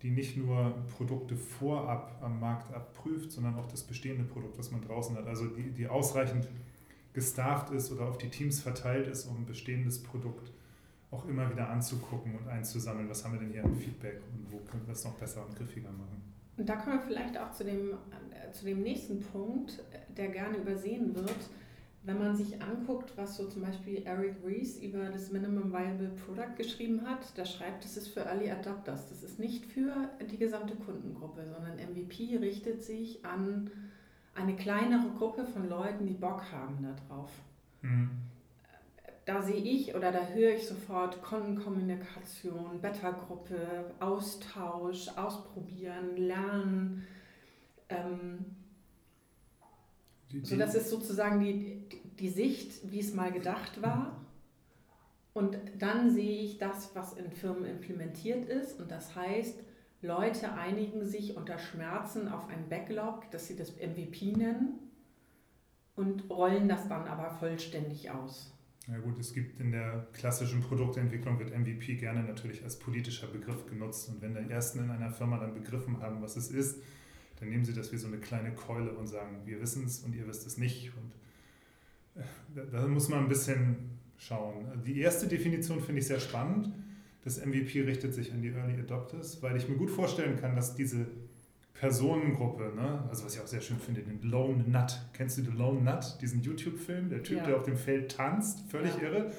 die 0.00 0.10
nicht 0.10 0.36
nur 0.36 0.74
Produkte 0.96 1.36
vorab 1.36 2.18
am 2.22 2.40
Markt 2.40 2.72
abprüft, 2.72 3.30
sondern 3.30 3.56
auch 3.56 3.66
das 3.66 3.82
bestehende 3.84 4.24
Produkt, 4.24 4.58
was 4.58 4.70
man 4.70 4.80
draußen 4.80 5.16
hat. 5.16 5.26
Also 5.26 5.46
die, 5.46 5.70
die 5.70 5.86
ausreichend 5.86 6.48
gestafft 7.12 7.70
ist 7.72 7.92
oder 7.92 8.08
auf 8.08 8.18
die 8.18 8.30
Teams 8.30 8.60
verteilt 8.60 9.06
ist, 9.06 9.26
um 9.26 9.36
ein 9.36 9.46
bestehendes 9.46 10.02
Produkt 10.02 10.50
auch 11.10 11.26
immer 11.26 11.50
wieder 11.50 11.68
anzugucken 11.68 12.34
und 12.34 12.48
einzusammeln. 12.48 13.08
Was 13.10 13.24
haben 13.24 13.34
wir 13.34 13.40
denn 13.40 13.52
hier 13.52 13.64
an 13.64 13.76
Feedback 13.76 14.22
und 14.32 14.50
wo 14.50 14.58
können 14.60 14.86
wir 14.86 14.94
es 14.94 15.04
noch 15.04 15.14
besser 15.14 15.46
und 15.46 15.54
griffiger 15.54 15.92
machen? 15.92 16.22
Und 16.56 16.68
da 16.68 16.76
kommen 16.76 16.98
wir 16.98 17.06
vielleicht 17.06 17.38
auch 17.38 17.50
zu 17.52 17.64
dem, 17.64 17.92
äh, 17.92 18.52
zu 18.52 18.64
dem 18.64 18.82
nächsten 18.82 19.20
Punkt, 19.20 19.82
der 20.16 20.28
gerne 20.28 20.58
übersehen 20.58 21.14
wird 21.14 21.36
wenn 22.04 22.18
man 22.18 22.34
sich 22.34 22.60
anguckt, 22.60 23.12
was 23.16 23.36
so 23.36 23.48
zum 23.48 23.62
Beispiel 23.62 24.02
Eric 24.04 24.34
Rees 24.44 24.78
über 24.78 25.04
das 25.04 25.30
Minimum 25.30 25.72
Viable 25.72 26.10
Product 26.26 26.56
geschrieben 26.56 27.06
hat, 27.06 27.20
da 27.36 27.44
schreibt, 27.44 27.84
das 27.84 27.96
ist 27.96 28.08
für 28.08 28.20
Early 28.20 28.50
Adopters. 28.50 29.08
Das 29.08 29.22
ist 29.22 29.38
nicht 29.38 29.64
für 29.66 30.10
die 30.30 30.36
gesamte 30.36 30.74
Kundengruppe, 30.74 31.46
sondern 31.46 31.76
MVP 31.76 32.38
richtet 32.38 32.82
sich 32.82 33.24
an 33.24 33.70
eine 34.34 34.56
kleinere 34.56 35.10
Gruppe 35.16 35.44
von 35.44 35.68
Leuten, 35.68 36.06
die 36.06 36.14
Bock 36.14 36.42
haben 36.50 36.82
darauf. 37.08 37.30
Mhm. 37.82 38.10
Da 39.24 39.40
sehe 39.40 39.62
ich 39.62 39.94
oder 39.94 40.10
da 40.10 40.26
höre 40.26 40.54
ich 40.54 40.66
sofort 40.66 41.22
Kundenkommunikation, 41.22 42.80
Beta-Gruppe, 42.80 43.92
Austausch, 44.00 45.08
Ausprobieren, 45.16 46.16
Lernen. 46.16 47.06
Ähm, 47.88 48.44
die, 50.32 50.44
so, 50.44 50.56
das 50.56 50.74
ist 50.74 50.90
sozusagen 50.90 51.40
die, 51.40 51.84
die 52.18 52.30
Sicht, 52.30 52.90
wie 52.90 52.98
es 52.98 53.14
mal 53.14 53.30
gedacht 53.30 53.80
war. 53.80 54.16
Und 55.34 55.56
dann 55.78 56.10
sehe 56.10 56.42
ich 56.42 56.58
das, 56.58 56.94
was 56.94 57.12
in 57.12 57.30
Firmen 57.30 57.64
implementiert 57.64 58.48
ist. 58.48 58.80
Und 58.80 58.90
das 58.90 59.14
heißt, 59.14 59.60
Leute 60.02 60.52
einigen 60.52 61.06
sich 61.06 61.36
unter 61.36 61.58
Schmerzen 61.58 62.28
auf 62.28 62.48
ein 62.48 62.68
Backlog, 62.68 63.30
das 63.30 63.46
sie 63.46 63.56
das 63.56 63.76
MVP 63.76 64.32
nennen, 64.32 64.90
und 65.94 66.28
rollen 66.28 66.68
das 66.68 66.88
dann 66.88 67.06
aber 67.06 67.30
vollständig 67.30 68.10
aus. 68.10 68.52
Ja 68.88 68.98
gut, 68.98 69.18
es 69.20 69.32
gibt 69.32 69.60
in 69.60 69.70
der 69.70 70.08
klassischen 70.12 70.60
Produktentwicklung 70.60 71.38
wird 71.38 71.56
MVP 71.56 71.94
gerne 71.96 72.24
natürlich 72.24 72.64
als 72.64 72.76
politischer 72.78 73.28
Begriff 73.28 73.64
genutzt. 73.66 74.08
Und 74.08 74.20
wenn 74.20 74.34
die 74.34 74.52
Ersten 74.52 74.80
in 74.80 74.90
einer 74.90 75.10
Firma 75.10 75.38
dann 75.38 75.54
begriffen 75.54 76.00
haben, 76.00 76.20
was 76.20 76.36
es 76.36 76.50
ist, 76.50 76.82
dann 77.38 77.48
nehmen 77.48 77.64
sie 77.64 77.74
das 77.74 77.92
wie 77.92 77.96
so 77.96 78.08
eine 78.08 78.18
kleine 78.18 78.52
Keule 78.52 78.92
und 78.92 79.06
sagen, 79.06 79.42
wir 79.44 79.60
wissen 79.60 79.84
es 79.84 80.00
und 80.00 80.14
ihr 80.14 80.26
wisst 80.26 80.46
es 80.46 80.58
nicht. 80.58 80.92
Und 80.96 82.22
äh, 82.22 82.66
da 82.72 82.86
muss 82.88 83.08
man 83.08 83.20
ein 83.20 83.28
bisschen 83.28 83.76
schauen. 84.18 84.66
Die 84.84 85.00
erste 85.00 85.28
Definition 85.28 85.80
finde 85.80 86.00
ich 86.00 86.08
sehr 86.08 86.20
spannend. 86.20 86.72
Das 87.24 87.44
MVP 87.44 87.82
richtet 87.82 88.14
sich 88.14 88.32
an 88.32 88.42
die 88.42 88.48
Early 88.48 88.80
Adopters, 88.80 89.40
weil 89.42 89.56
ich 89.56 89.68
mir 89.68 89.76
gut 89.76 89.90
vorstellen 89.90 90.40
kann, 90.40 90.56
dass 90.56 90.74
diese 90.74 91.06
Personengruppe, 91.74 92.72
ne, 92.76 93.04
also 93.08 93.24
was 93.24 93.34
ich 93.34 93.40
auch 93.40 93.46
sehr 93.46 93.60
schön 93.60 93.78
finde, 93.78 94.02
den 94.02 94.22
Lone 94.22 94.64
Nut. 94.66 95.00
Kennst 95.12 95.38
du 95.38 95.42
den 95.42 95.56
Lone 95.56 95.80
Nut, 95.80 96.18
diesen 96.20 96.42
YouTube-Film? 96.42 97.08
Der 97.08 97.22
Typ, 97.22 97.38
ja. 97.38 97.46
der 97.46 97.56
auf 97.56 97.64
dem 97.64 97.76
Feld 97.76 98.12
tanzt, 98.12 98.70
völlig 98.70 98.94
ja. 98.96 99.02
irre 99.02 99.32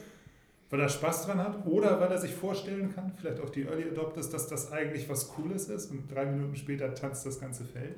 weil 0.74 0.82
er 0.82 0.90
Spaß 0.90 1.28
dran 1.28 1.38
hat 1.38 1.68
oder 1.68 2.02
weil 2.02 2.10
er 2.10 2.18
sich 2.18 2.34
vorstellen 2.34 2.92
kann, 2.96 3.12
vielleicht 3.16 3.40
auch 3.40 3.52
die 3.52 3.62
Early 3.62 3.90
Adopters, 3.90 4.32
dass 4.32 4.48
das 4.48 4.72
eigentlich 4.72 5.08
was 5.08 5.28
Cooles 5.30 5.70
ist 5.70 5.92
und 5.92 6.12
drei 6.12 6.26
Minuten 6.26 6.56
später 6.56 6.96
tanzt 6.96 7.28
das 7.28 7.40
ganze 7.40 7.64
Feld. 7.64 7.96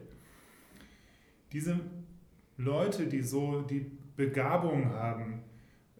Diese 1.54 1.80
Leute, 2.58 3.08
die 3.08 3.22
so 3.22 3.62
die 3.62 3.90
Begabung 4.18 4.90
haben, 4.90 5.44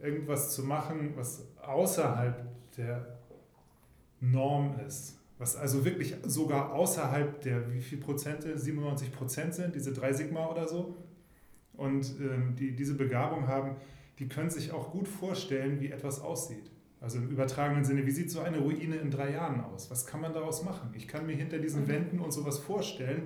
irgendwas 0.02 0.54
zu 0.54 0.64
machen, 0.64 1.14
was 1.16 1.48
außerhalb 1.62 2.46
der 2.76 3.20
Norm 4.20 4.78
ist, 4.86 5.18
was 5.38 5.56
also 5.56 5.84
wirklich 5.84 6.16
sogar 6.24 6.74
außerhalb 6.74 7.42
der 7.42 7.74
wie 7.74 7.82
viel 7.82 7.98
Prozente, 7.98 8.58
97 8.58 9.12
Prozent 9.12 9.54
sind, 9.54 9.76
diese 9.76 9.92
drei 9.94 10.14
Sigma 10.14 10.48
oder 10.48 10.68
so, 10.68 10.96
und 11.74 12.16
ähm, 12.22 12.56
die 12.58 12.76
diese 12.76 12.96
Begabung 12.96 13.48
haben, 13.48 13.76
die 14.20 14.28
können 14.28 14.50
sich 14.50 14.72
auch 14.72 14.92
gut 14.92 15.08
vorstellen, 15.08 15.82
wie 15.82 15.92
etwas 15.92 16.22
aussieht. 16.22 16.72
Also 17.02 17.18
im 17.18 17.30
übertragenen 17.30 17.84
Sinne, 17.84 18.06
wie 18.06 18.12
sieht 18.12 18.32
so 18.32 18.40
eine 18.40 18.58
Ruine 18.58 18.96
in 18.96 19.12
drei 19.12 19.32
Jahren 19.32 19.62
aus? 19.62 19.92
Was 19.92 20.06
kann 20.08 20.22
man 20.22 20.34
daraus 20.34 20.64
machen? 20.64 20.90
Ich 20.96 21.08
kann 21.08 21.26
mir 21.26 21.36
hinter 21.36 21.60
diesen 21.60 21.84
mhm. 21.84 21.88
Wänden 21.88 22.20
und 22.20 22.32
sowas 22.32 22.58
vorstellen 22.60 23.24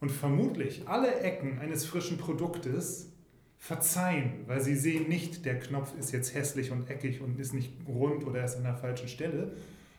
und 0.00 0.10
vermutlich 0.10 0.86
alle 0.86 1.20
Ecken 1.20 1.58
eines 1.58 1.84
frischen 1.84 2.18
Produktes 2.18 3.10
verzeihen, 3.58 4.44
weil 4.46 4.60
sie 4.60 4.74
sehen 4.74 5.08
nicht, 5.08 5.44
der 5.44 5.58
Knopf 5.58 5.94
ist 5.98 6.12
jetzt 6.12 6.34
hässlich 6.34 6.70
und 6.70 6.88
eckig 6.88 7.20
und 7.20 7.38
ist 7.38 7.52
nicht 7.52 7.72
rund 7.86 8.24
oder 8.24 8.44
ist 8.44 8.56
an 8.56 8.62
der 8.62 8.76
falschen 8.76 9.08
Stelle, 9.08 9.52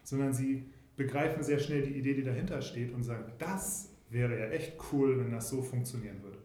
sondern 0.04 0.34
sie 0.34 0.66
begreifen 1.04 1.44
sehr 1.44 1.60
schnell 1.60 1.82
die 1.82 1.98
Idee, 1.98 2.14
die 2.14 2.24
dahinter 2.24 2.62
steht 2.62 2.94
und 2.94 3.04
sagen, 3.04 3.32
das 3.40 3.90
wäre 4.10 4.38
ja 4.40 4.48
echt 4.48 4.74
cool, 4.92 5.20
wenn 5.20 5.32
das 5.32 5.50
so 5.50 5.62
funktionieren 5.62 6.22
würde. 6.22 6.38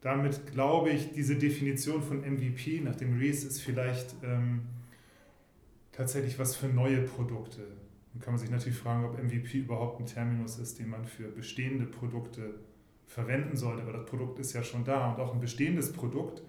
Damit 0.00 0.52
glaube 0.52 0.90
ich, 0.90 1.12
diese 1.12 1.36
Definition 1.36 2.02
von 2.02 2.20
MVP 2.20 2.80
nach 2.80 2.96
dem 2.96 3.18
Reese 3.18 3.48
ist 3.48 3.60
vielleicht 3.60 4.14
ähm, 4.22 4.62
tatsächlich 5.92 6.38
was 6.38 6.56
für 6.56 6.68
neue 6.68 7.02
Produkte. 7.02 7.62
Dann 8.12 8.22
kann 8.22 8.32
man 8.32 8.40
sich 8.40 8.50
natürlich 8.50 8.78
fragen, 8.78 9.04
ob 9.04 9.22
MVP 9.22 9.58
überhaupt 9.58 10.00
ein 10.00 10.06
Terminus 10.06 10.58
ist, 10.58 10.78
den 10.78 10.88
man 10.88 11.04
für 11.04 11.28
bestehende 11.28 11.86
Produkte 11.86 12.54
verwenden 13.06 13.56
sollte, 13.56 13.84
weil 13.86 13.92
das 13.92 14.06
Produkt 14.06 14.38
ist 14.38 14.52
ja 14.52 14.62
schon 14.62 14.84
da 14.84 15.12
und 15.12 15.20
auch 15.20 15.34
ein 15.34 15.40
bestehendes 15.40 15.92
Produkt 15.92 16.42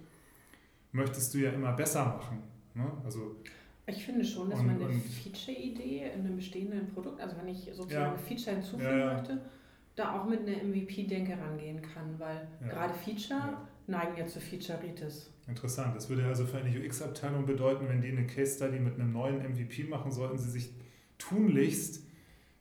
möchtest 0.92 1.34
du 1.34 1.40
ja 1.40 1.52
immer 1.52 1.74
besser 1.74 2.06
machen. 2.06 2.44
Ne? 2.74 2.90
Also, 3.04 3.38
ich 3.88 4.06
finde 4.06 4.24
schon, 4.24 4.50
dass 4.50 4.60
und, 4.60 4.68
man 4.68 4.82
eine 4.82 4.94
Feature-Idee 4.94 6.12
in 6.16 6.26
einem 6.26 6.36
bestehenden 6.36 6.88
Produkt, 6.88 7.20
also 7.20 7.36
wenn 7.38 7.50
ich 7.50 7.70
sozusagen 7.74 8.16
ja, 8.16 8.18
Feature 8.18 8.56
hinzufügen 8.56 8.84
ja, 8.84 8.98
ja. 8.98 9.14
möchte, 9.14 9.42
da 9.96 10.20
auch 10.20 10.26
mit 10.28 10.42
einer 10.42 10.64
MVP-Denke 10.64 11.38
rangehen 11.38 11.82
kann, 11.82 12.18
weil 12.18 12.48
gerade 12.68 12.94
Feature 12.94 13.58
neigen 13.88 14.18
ja 14.18 14.26
zu 14.26 14.40
Featureitis. 14.40 15.30
Interessant. 15.48 15.96
Das 15.96 16.10
würde 16.10 16.26
also 16.26 16.46
für 16.46 16.58
eine 16.58 16.70
UX-Abteilung 16.70 17.46
bedeuten, 17.46 17.88
wenn 17.90 18.02
die 18.02 18.10
eine 18.10 18.26
Case-Study 18.26 18.80
mit 18.80 18.96
einem 18.96 19.12
neuen 19.12 19.38
MVP 19.40 19.84
machen, 19.86 20.12
sollten 20.12 20.38
sie 20.38 20.50
sich 20.50 20.72
tunlichst 21.18 22.06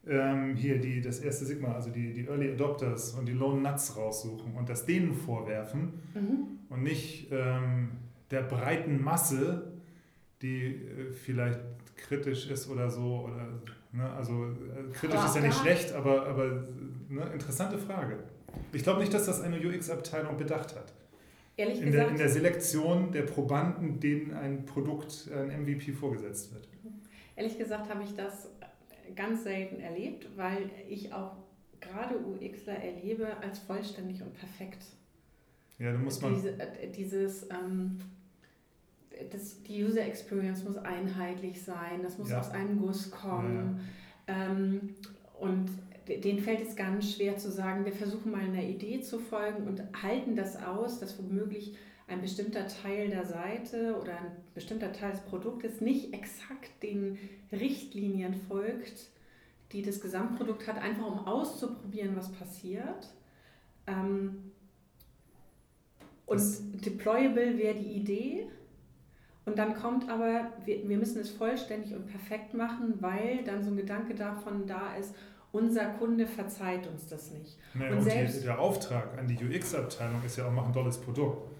ähm, 0.06 0.56
hier 0.56 0.80
die, 0.80 1.00
das 1.00 1.20
erste 1.20 1.44
Sigma, 1.44 1.72
also 1.72 1.90
die, 1.90 2.12
die 2.12 2.26
Early 2.26 2.52
Adopters 2.52 3.14
und 3.14 3.26
die 3.26 3.32
Lone 3.32 3.60
Nuts 3.60 3.96
raussuchen 3.96 4.54
und 4.54 4.68
das 4.68 4.86
denen 4.86 5.14
vorwerfen 5.14 5.92
mhm. 6.14 6.58
und 6.68 6.82
nicht 6.82 7.28
ähm, 7.30 7.90
der 8.30 8.42
breiten 8.42 9.02
Masse, 9.02 9.69
die 10.42 10.66
äh, 10.66 11.12
vielleicht 11.12 11.60
kritisch 11.96 12.48
ist 12.48 12.68
oder 12.68 12.90
so. 12.90 13.28
Oder, 13.28 13.48
ne, 13.92 14.10
also 14.10 14.46
äh, 14.46 14.92
kritisch 14.92 15.16
aber 15.16 15.26
ist 15.26 15.36
ja 15.36 15.42
nicht 15.42 15.58
schlecht, 15.58 15.92
aber, 15.92 16.26
aber 16.26 16.64
ne, 17.08 17.30
interessante 17.32 17.78
Frage. 17.78 18.18
Ich 18.72 18.82
glaube 18.82 19.00
nicht, 19.00 19.14
dass 19.14 19.26
das 19.26 19.40
eine 19.40 19.58
UX-Abteilung 19.58 20.36
bedacht 20.36 20.74
hat. 20.74 20.92
Ehrlich 21.56 21.80
in 21.80 21.86
gesagt, 21.86 22.06
der, 22.06 22.12
in 22.12 22.18
der 22.18 22.28
Selektion 22.28 23.12
der 23.12 23.22
Probanden, 23.22 24.00
denen 24.00 24.32
ein 24.34 24.64
Produkt, 24.64 25.28
ein 25.32 25.62
MVP 25.62 25.92
vorgesetzt 25.92 26.52
wird. 26.54 26.66
Ehrlich 27.36 27.58
gesagt 27.58 27.88
habe 27.88 28.02
ich 28.02 28.14
das 28.14 28.48
ganz 29.14 29.44
selten 29.44 29.80
erlebt, 29.80 30.26
weil 30.36 30.70
ich 30.88 31.12
auch 31.12 31.36
gerade 31.80 32.16
UXler 32.18 32.74
erlebe 32.74 33.36
als 33.42 33.58
vollständig 33.60 34.22
und 34.22 34.34
perfekt. 34.34 34.84
Ja, 35.78 35.92
da 35.92 35.98
muss 35.98 36.20
man. 36.20 36.34
Diese, 36.34 36.50
äh, 36.60 36.90
dieses, 36.90 37.48
ähm, 37.50 37.98
das, 39.30 39.62
die 39.62 39.84
User 39.84 40.02
Experience 40.04 40.64
muss 40.64 40.76
einheitlich 40.76 41.62
sein, 41.62 42.02
das 42.02 42.18
muss 42.18 42.30
ja. 42.30 42.40
aus 42.40 42.50
einem 42.50 42.78
Guss 42.78 43.10
kommen. 43.10 43.80
Ja. 44.28 44.50
Ähm, 44.50 44.94
und 45.38 45.70
denen 46.08 46.40
fällt 46.40 46.60
es 46.60 46.76
ganz 46.76 47.14
schwer 47.14 47.36
zu 47.36 47.50
sagen, 47.50 47.84
wir 47.84 47.92
versuchen 47.92 48.32
mal 48.32 48.40
einer 48.40 48.62
Idee 48.62 49.00
zu 49.00 49.18
folgen 49.18 49.66
und 49.66 49.82
halten 50.02 50.34
das 50.34 50.62
aus, 50.62 50.98
dass 50.98 51.18
womöglich 51.18 51.76
ein 52.08 52.20
bestimmter 52.20 52.66
Teil 52.66 53.08
der 53.08 53.24
Seite 53.24 53.96
oder 54.00 54.18
ein 54.18 54.32
bestimmter 54.54 54.92
Teil 54.92 55.12
des 55.12 55.20
Produktes 55.20 55.80
nicht 55.80 56.12
exakt 56.12 56.82
den 56.82 57.18
Richtlinien 57.52 58.34
folgt, 58.48 59.10
die 59.72 59.82
das 59.82 60.00
Gesamtprodukt 60.00 60.66
hat, 60.66 60.78
einfach 60.78 61.06
um 61.06 61.26
auszuprobieren, 61.26 62.16
was 62.16 62.32
passiert. 62.32 63.14
Ähm, 63.86 64.50
und 66.26 66.36
das 66.40 66.62
deployable 66.84 67.58
wäre 67.58 67.74
die 67.74 67.92
Idee. 67.92 68.48
Und 69.50 69.58
dann 69.58 69.74
kommt 69.74 70.08
aber, 70.08 70.52
wir, 70.64 70.88
wir 70.88 70.96
müssen 70.96 71.20
es 71.20 71.30
vollständig 71.30 71.92
und 71.92 72.06
perfekt 72.06 72.54
machen, 72.54 72.94
weil 73.00 73.42
dann 73.44 73.64
so 73.64 73.70
ein 73.70 73.76
Gedanke 73.76 74.14
davon 74.14 74.64
da 74.64 74.94
ist, 74.94 75.12
unser 75.50 75.86
Kunde 75.86 76.28
verzeiht 76.28 76.86
uns 76.86 77.08
das 77.08 77.32
nicht. 77.32 77.58
Naja, 77.74 77.90
und, 77.90 77.98
und 77.98 78.04
selbst, 78.04 78.44
der 78.44 78.60
Auftrag 78.60 79.18
an 79.18 79.26
die 79.26 79.44
UX-Abteilung 79.44 80.22
ist 80.24 80.36
ja 80.36 80.46
auch, 80.46 80.52
mach 80.52 80.66
ein 80.66 80.72
tolles 80.72 80.98
Produkt. 80.98 81.50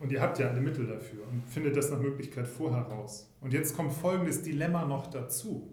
Und 0.00 0.10
ihr 0.10 0.22
habt 0.22 0.38
ja 0.38 0.48
alle 0.48 0.62
Mittel 0.62 0.86
dafür 0.86 1.24
und 1.30 1.46
findet 1.46 1.76
das 1.76 1.90
nach 1.90 2.00
Möglichkeit 2.00 2.46
vorher 2.48 2.84
raus. 2.84 3.30
Und 3.42 3.52
jetzt 3.52 3.76
kommt 3.76 3.92
folgendes 3.92 4.42
Dilemma 4.42 4.86
noch 4.86 5.08
dazu. 5.08 5.68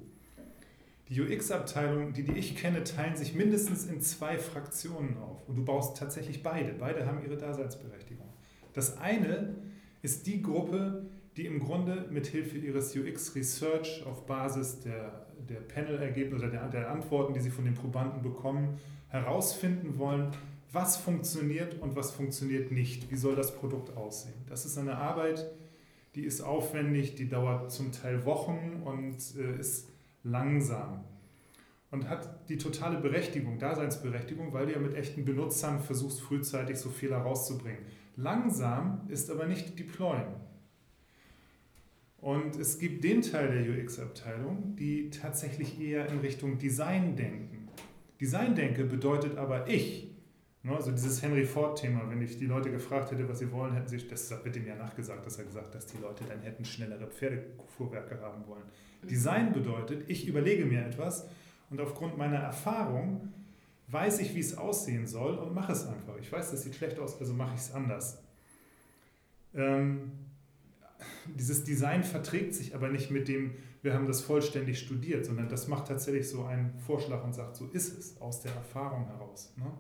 Die 1.08 1.22
UX-Abteilung, 1.22 2.12
die, 2.12 2.24
die 2.24 2.34
ich 2.34 2.58
kenne, 2.58 2.84
teilen 2.84 3.16
sich 3.16 3.34
mindestens 3.34 3.86
in 3.86 4.02
zwei 4.02 4.38
Fraktionen 4.38 5.16
auf. 5.20 5.48
Und 5.48 5.56
du 5.56 5.64
baust 5.64 5.96
tatsächlich 5.96 6.44
beide. 6.44 6.74
Beide 6.74 7.06
haben 7.06 7.24
ihre 7.24 7.38
Daseinsberechtigung. 7.38 8.28
Das 8.74 8.98
eine 8.98 9.56
ist 10.02 10.28
die 10.28 10.42
Gruppe, 10.42 11.06
die 11.38 11.46
im 11.46 11.60
Grunde 11.60 12.08
mit 12.10 12.28
Hilfe 12.28 12.58
ihres 12.58 12.96
UX-Research 12.96 14.06
auf 14.06 14.26
Basis 14.26 14.80
der, 14.80 15.26
der 15.50 15.60
Panel-Ergebnisse 15.60 16.46
oder 16.46 16.52
der, 16.52 16.70
der 16.70 16.92
Antworten, 16.92 17.34
die 17.34 17.42
sie 17.42 17.50
von 17.50 17.66
den 17.66 17.74
Probanden 17.74 18.22
bekommen, 18.22 18.80
herausfinden 19.10 19.98
wollen, 19.98 20.32
was 20.72 20.98
funktioniert 20.98 21.82
und 21.82 21.96
was 21.96 22.12
funktioniert 22.12 22.72
nicht. 22.72 23.12
Wie 23.12 23.16
soll 23.16 23.36
das 23.36 23.56
Produkt 23.56 23.96
aussehen? 23.96 24.36
Das 24.48 24.66
ist 24.66 24.78
eine 24.78 24.98
Arbeit, 24.98 25.46
die 26.16 26.24
ist 26.24 26.42
aufwendig, 26.42 27.16
die 27.16 27.28
dauert 27.28 27.72
zum 27.72 27.92
Teil 27.92 28.26
Wochen 28.26 28.82
und 28.84 29.18
äh, 29.38 29.60
ist 29.60 29.90
langsam. 30.24 31.04
Und 31.92 32.10
hat 32.10 32.50
die 32.50 32.58
totale 32.58 32.98
Berechtigung, 32.98 33.58
Daseinsberechtigung, 33.58 34.52
weil 34.54 34.66
du 34.66 34.74
ja 34.74 34.80
mit 34.80 34.96
echten 34.96 35.24
Benutzern 35.24 35.80
versuchst, 35.80 36.20
frühzeitig 36.22 36.78
so 36.78 36.90
Fehler 36.90 37.18
rauszubringen. 37.18 37.80
Langsam 38.18 39.02
ist 39.08 39.30
aber 39.30 39.46
nicht 39.46 39.78
Deployen. 39.78 40.26
Und 42.26 42.56
es 42.56 42.80
gibt 42.80 43.04
den 43.04 43.22
Teil 43.22 43.52
der 43.52 43.72
UX-Abteilung, 43.72 44.76
die 44.76 45.12
tatsächlich 45.12 45.80
eher 45.80 46.10
in 46.10 46.22
Richtung 46.22 46.58
Design 46.58 47.16
denken. 47.16 47.68
Design 48.20 48.56
denke 48.56 48.84
bedeutet 48.84 49.38
aber 49.38 49.68
ich, 49.68 50.10
Ne, 50.64 50.76
also 50.76 50.90
dieses 50.90 51.22
Henry 51.22 51.46
Ford-Thema, 51.46 52.10
wenn 52.10 52.24
ich 52.24 52.40
die 52.40 52.48
Leute 52.48 52.72
gefragt 52.72 53.12
hätte, 53.12 53.30
was 53.30 53.38
sie 53.38 53.52
wollen, 53.52 53.76
hätten 53.76 53.88
sie, 53.88 54.00
das 54.08 54.32
wird 54.44 54.56
ihm 54.56 54.66
ja 54.66 54.76
nachgesagt, 54.76 55.24
dass 55.24 55.38
er 55.38 55.46
gesagt 55.46 55.68
hat, 55.68 55.76
dass 55.76 55.86
die 55.86 56.02
Leute 56.02 56.24
dann 56.28 56.42
hätten 56.42 56.66
schnellere 56.66 57.06
Pferdefuhrwerke 57.06 58.20
haben 58.20 58.48
wollen. 58.48 58.64
Design 59.04 59.54
bedeutet, 59.54 60.10
ich 60.10 60.28
überlege 60.28 60.66
mir 60.66 60.84
etwas 60.84 61.28
und 61.70 61.80
aufgrund 61.80 62.18
meiner 62.18 62.38
Erfahrung 62.38 63.32
weiß 63.90 64.18
ich, 64.22 64.34
wie 64.34 64.40
es 64.40 64.58
aussehen 64.58 65.06
soll 65.06 65.36
und 65.36 65.54
mache 65.54 65.74
es 65.74 65.86
einfach. 65.86 66.18
Ich 66.20 66.32
weiß, 66.32 66.50
das 66.50 66.64
sieht 66.64 66.74
schlecht 66.74 66.98
aus, 66.98 67.20
also 67.20 67.34
mache 67.36 67.54
ich 67.54 67.62
es 67.62 67.72
anders. 67.72 68.24
Ähm, 69.54 70.14
dieses 71.34 71.64
Design 71.64 72.04
verträgt 72.04 72.54
sich 72.54 72.76
aber 72.76 72.90
nicht 72.90 73.12
mit 73.12 73.28
dem, 73.28 73.56
wir 73.82 73.94
haben 73.94 74.08
das 74.08 74.22
vollständig 74.22 74.80
studiert, 74.80 75.26
sondern 75.26 75.50
das 75.50 75.68
macht 75.68 75.88
tatsächlich 75.88 76.30
so 76.30 76.44
einen 76.44 76.78
Vorschlag 76.80 77.24
und 77.24 77.34
sagt, 77.34 77.56
so 77.56 77.68
ist 77.68 77.98
es 77.98 78.22
aus 78.22 78.42
der 78.42 78.54
Erfahrung 78.54 79.08
heraus. 79.08 79.54
Ne? 79.58 79.72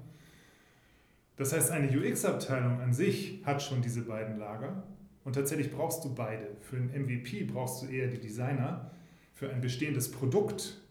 Das 1.37 1.53
heißt, 1.53 1.71
eine 1.71 1.89
UX-Abteilung 1.89 2.79
an 2.79 2.93
sich 2.93 3.41
hat 3.45 3.61
schon 3.61 3.81
diese 3.81 4.03
beiden 4.03 4.37
Lager 4.37 4.83
und 5.23 5.33
tatsächlich 5.33 5.71
brauchst 5.71 6.05
du 6.05 6.13
beide. 6.13 6.55
Für 6.61 6.77
einen 6.77 6.89
MVP 6.89 7.43
brauchst 7.43 7.83
du 7.83 7.87
eher 7.87 8.07
die 8.07 8.19
Designer. 8.19 8.91
Für 9.33 9.49
ein 9.49 9.59
bestehendes 9.59 10.09
Produkt, 10.11 10.81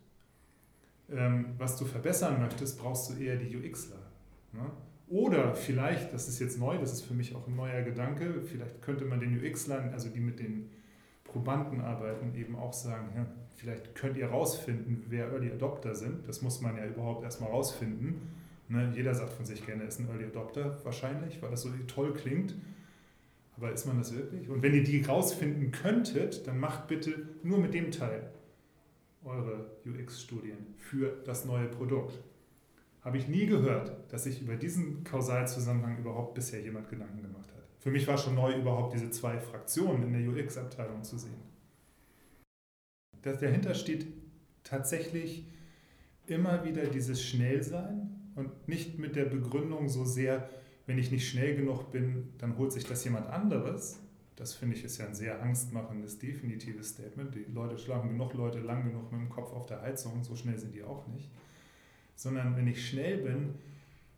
ähm, 1.10 1.54
was 1.56 1.76
du 1.76 1.86
verbessern 1.86 2.40
möchtest, 2.40 2.78
brauchst 2.78 3.10
du 3.10 3.14
eher 3.14 3.36
die 3.36 3.56
UXler. 3.56 4.02
Ne? 4.52 4.70
Oder 5.08 5.54
vielleicht, 5.54 6.12
das 6.12 6.28
ist 6.28 6.38
jetzt 6.38 6.58
neu, 6.58 6.78
das 6.78 6.92
ist 6.92 7.02
für 7.02 7.14
mich 7.14 7.34
auch 7.34 7.46
ein 7.46 7.56
neuer 7.56 7.82
Gedanke, 7.82 8.42
vielleicht 8.42 8.80
könnte 8.82 9.04
man 9.04 9.20
den 9.20 9.38
UXlern, 9.38 9.92
also 9.92 10.08
die 10.08 10.20
mit 10.20 10.38
den 10.38 10.70
Probanden 11.24 11.80
arbeiten, 11.80 12.34
eben 12.34 12.56
auch 12.56 12.72
sagen, 12.72 13.08
ja, 13.14 13.26
vielleicht 13.56 13.94
könnt 13.94 14.16
ihr 14.16 14.28
rausfinden, 14.28 15.04
wer 15.08 15.30
Early 15.30 15.52
Adopter 15.52 15.94
sind. 15.94 16.26
Das 16.26 16.42
muss 16.42 16.60
man 16.60 16.76
ja 16.76 16.86
überhaupt 16.86 17.22
erstmal 17.22 17.50
rausfinden 17.50 18.20
Ne, 18.68 18.92
jeder 18.94 19.14
sagt 19.14 19.34
von 19.34 19.44
sich 19.44 19.64
gerne, 19.66 19.82
er 19.82 19.88
ist 19.88 20.00
ein 20.00 20.08
Early 20.08 20.24
Adopter 20.24 20.78
wahrscheinlich, 20.84 21.42
weil 21.42 21.50
das 21.50 21.62
so 21.62 21.70
toll 21.86 22.14
klingt. 22.14 22.54
Aber 23.56 23.72
ist 23.72 23.86
man 23.86 23.98
das 23.98 24.14
wirklich? 24.14 24.48
Und 24.48 24.62
wenn 24.62 24.74
ihr 24.74 24.82
die 24.82 25.02
rausfinden 25.02 25.70
könntet, 25.70 26.46
dann 26.46 26.58
macht 26.58 26.88
bitte 26.88 27.28
nur 27.42 27.58
mit 27.58 27.74
dem 27.74 27.90
Teil 27.90 28.30
eure 29.22 29.66
UX-Studien 29.86 30.56
für 30.78 31.12
das 31.24 31.44
neue 31.44 31.68
Produkt. 31.68 32.18
Habe 33.04 33.18
ich 33.18 33.28
nie 33.28 33.44
gehört, 33.44 34.10
dass 34.10 34.24
sich 34.24 34.40
über 34.40 34.56
diesen 34.56 35.04
Kausalzusammenhang 35.04 35.98
überhaupt 35.98 36.34
bisher 36.34 36.62
jemand 36.62 36.88
Gedanken 36.88 37.20
gemacht 37.20 37.52
hat. 37.54 37.62
Für 37.78 37.90
mich 37.90 38.08
war 38.08 38.16
schon 38.16 38.34
neu, 38.34 38.54
überhaupt 38.58 38.94
diese 38.94 39.10
zwei 39.10 39.38
Fraktionen 39.38 40.04
in 40.04 40.12
der 40.14 40.44
UX-Abteilung 40.44 41.04
zu 41.04 41.18
sehen. 41.18 41.42
dahinter 43.20 43.74
steht 43.74 44.06
tatsächlich 44.62 45.46
immer 46.26 46.64
wieder 46.64 46.86
dieses 46.86 47.22
Schnellsein 47.22 48.32
und 48.36 48.68
nicht 48.68 48.98
mit 48.98 49.16
der 49.16 49.26
Begründung 49.26 49.90
so 49.90 50.06
sehr, 50.06 50.48
wenn 50.86 50.96
ich 50.96 51.10
nicht 51.10 51.28
schnell 51.28 51.56
genug 51.56 51.92
bin, 51.92 52.32
dann 52.38 52.56
holt 52.56 52.72
sich 52.72 52.84
das 52.84 53.04
jemand 53.04 53.26
anderes. 53.26 54.00
Das 54.36 54.54
finde 54.54 54.76
ich 54.76 54.84
ist 54.84 54.96
ja 54.96 55.06
ein 55.06 55.14
sehr 55.14 55.42
angstmachendes, 55.42 56.18
definitives 56.18 56.88
Statement. 56.88 57.34
Die 57.34 57.44
Leute 57.52 57.76
schlagen 57.76 58.08
genug 58.08 58.32
Leute 58.32 58.60
lang 58.60 58.84
genug 58.84 59.12
mit 59.12 59.20
dem 59.20 59.28
Kopf 59.28 59.52
auf 59.52 59.66
der 59.66 59.82
Heizung, 59.82 60.24
so 60.24 60.34
schnell 60.34 60.58
sind 60.58 60.74
die 60.74 60.82
auch 60.82 61.06
nicht. 61.08 61.30
Sondern 62.16 62.56
wenn 62.56 62.66
ich 62.66 62.88
schnell 62.88 63.18
bin, 63.18 63.54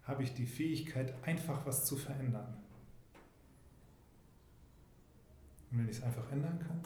habe 0.02 0.22
ich 0.22 0.35
die 0.35 0.46
Fähigkeit, 0.46 1.14
einfach 1.24 1.66
was 1.66 1.85
zu 1.85 1.96
verändern. 1.96 2.56
Und 5.70 5.78
wenn 5.78 5.88
ich 5.88 5.96
es 5.96 6.02
einfach 6.02 6.30
ändern 6.30 6.59
kann, 6.59 6.80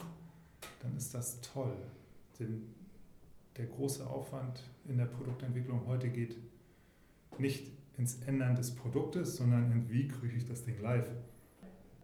dann 0.79 0.97
ist 0.97 1.13
das 1.13 1.39
toll. 1.41 1.75
Denn 2.39 2.73
der 3.57 3.65
große 3.65 4.07
Aufwand 4.07 4.63
in 4.87 4.97
der 4.97 5.05
Produktentwicklung 5.05 5.85
heute 5.85 6.09
geht 6.09 6.35
nicht 7.37 7.67
ins 7.97 8.21
Ändern 8.23 8.55
des 8.55 8.73
Produktes, 8.73 9.37
sondern 9.37 9.71
in 9.71 9.89
wie 9.89 10.07
kriege 10.07 10.35
ich 10.35 10.45
das 10.45 10.63
Ding 10.63 10.81
live. 10.81 11.07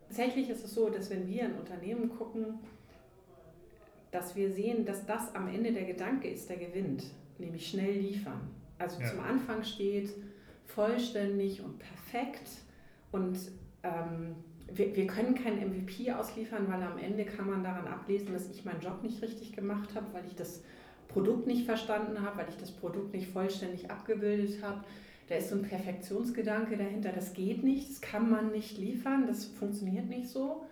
Tatsächlich 0.08 0.50
ist 0.50 0.63
es 0.63 0.74
so, 0.74 0.89
dass 0.89 1.10
wenn 1.10 1.28
wir 1.28 1.46
in 1.46 1.54
Unternehmen 1.54 2.10
gucken, 2.10 2.60
dass 4.12 4.36
wir 4.36 4.52
sehen, 4.52 4.86
dass 4.86 5.06
das 5.06 5.34
am 5.36 5.48
Ende 5.48 5.74
der 5.74 5.86
Gedanke 5.86 6.30
ist, 6.30 6.50
der 6.50 6.58
gewinnt, 6.58 7.04
nämlich 7.39 7.67
schnell 7.67 8.00
liefern. 8.00 8.50
Also 8.80 9.02
ja. 9.02 9.08
zum 9.08 9.20
Anfang 9.22 9.63
steht 9.63 10.13
vollständig 10.66 11.62
und 11.62 11.80
perfekt 11.80 12.50
und 13.12 13.38
ähm, 13.84 14.36
wir, 14.72 14.96
wir 14.96 15.08
können 15.08 15.36
kein 15.36 15.56
MVP 15.56 16.12
ausliefern, 16.12 16.68
weil 16.68 16.82
am 16.84 16.98
Ende 16.98 17.26
kann 17.26 17.50
man 17.50 17.63
daran 17.63 17.88
ablesen, 17.88 18.34
dass 18.34 18.50
ich 18.50 18.66
meinen 18.66 18.82
Job 18.82 19.02
nicht 19.02 19.22
richtig 19.22 19.54
gemacht 19.54 19.96
habe, 19.96 20.08
weil 20.13 20.26
ich 20.26 20.36
das 20.36 20.62
Produkt 21.08 21.48
nicht 21.48 21.66
verstanden 21.66 22.22
habe, 22.22 22.40
weil 22.40 22.50
ich 22.50 22.58
das 22.58 22.72
Produkt 22.72 23.13
nicht 23.13 23.30
vollständig 23.30 23.90
abgebildet 23.90 24.62
habe. 24.62 24.84
Da 25.30 25.36
ist 25.36 25.50
so 25.50 25.56
ein 25.56 25.63
Perfektionsgedanke 25.63 26.78
dahinter, 26.78 27.12
das 27.12 27.34
geht 27.34 27.63
nicht, 27.63 27.90
das 27.90 28.02
kann 28.02 28.30
man 28.30 28.52
nicht 28.52 28.78
liefern, 28.78 29.28
das 29.28 29.46
funktioniert 29.46 30.08
nicht 30.08 30.28
so. 30.28 30.66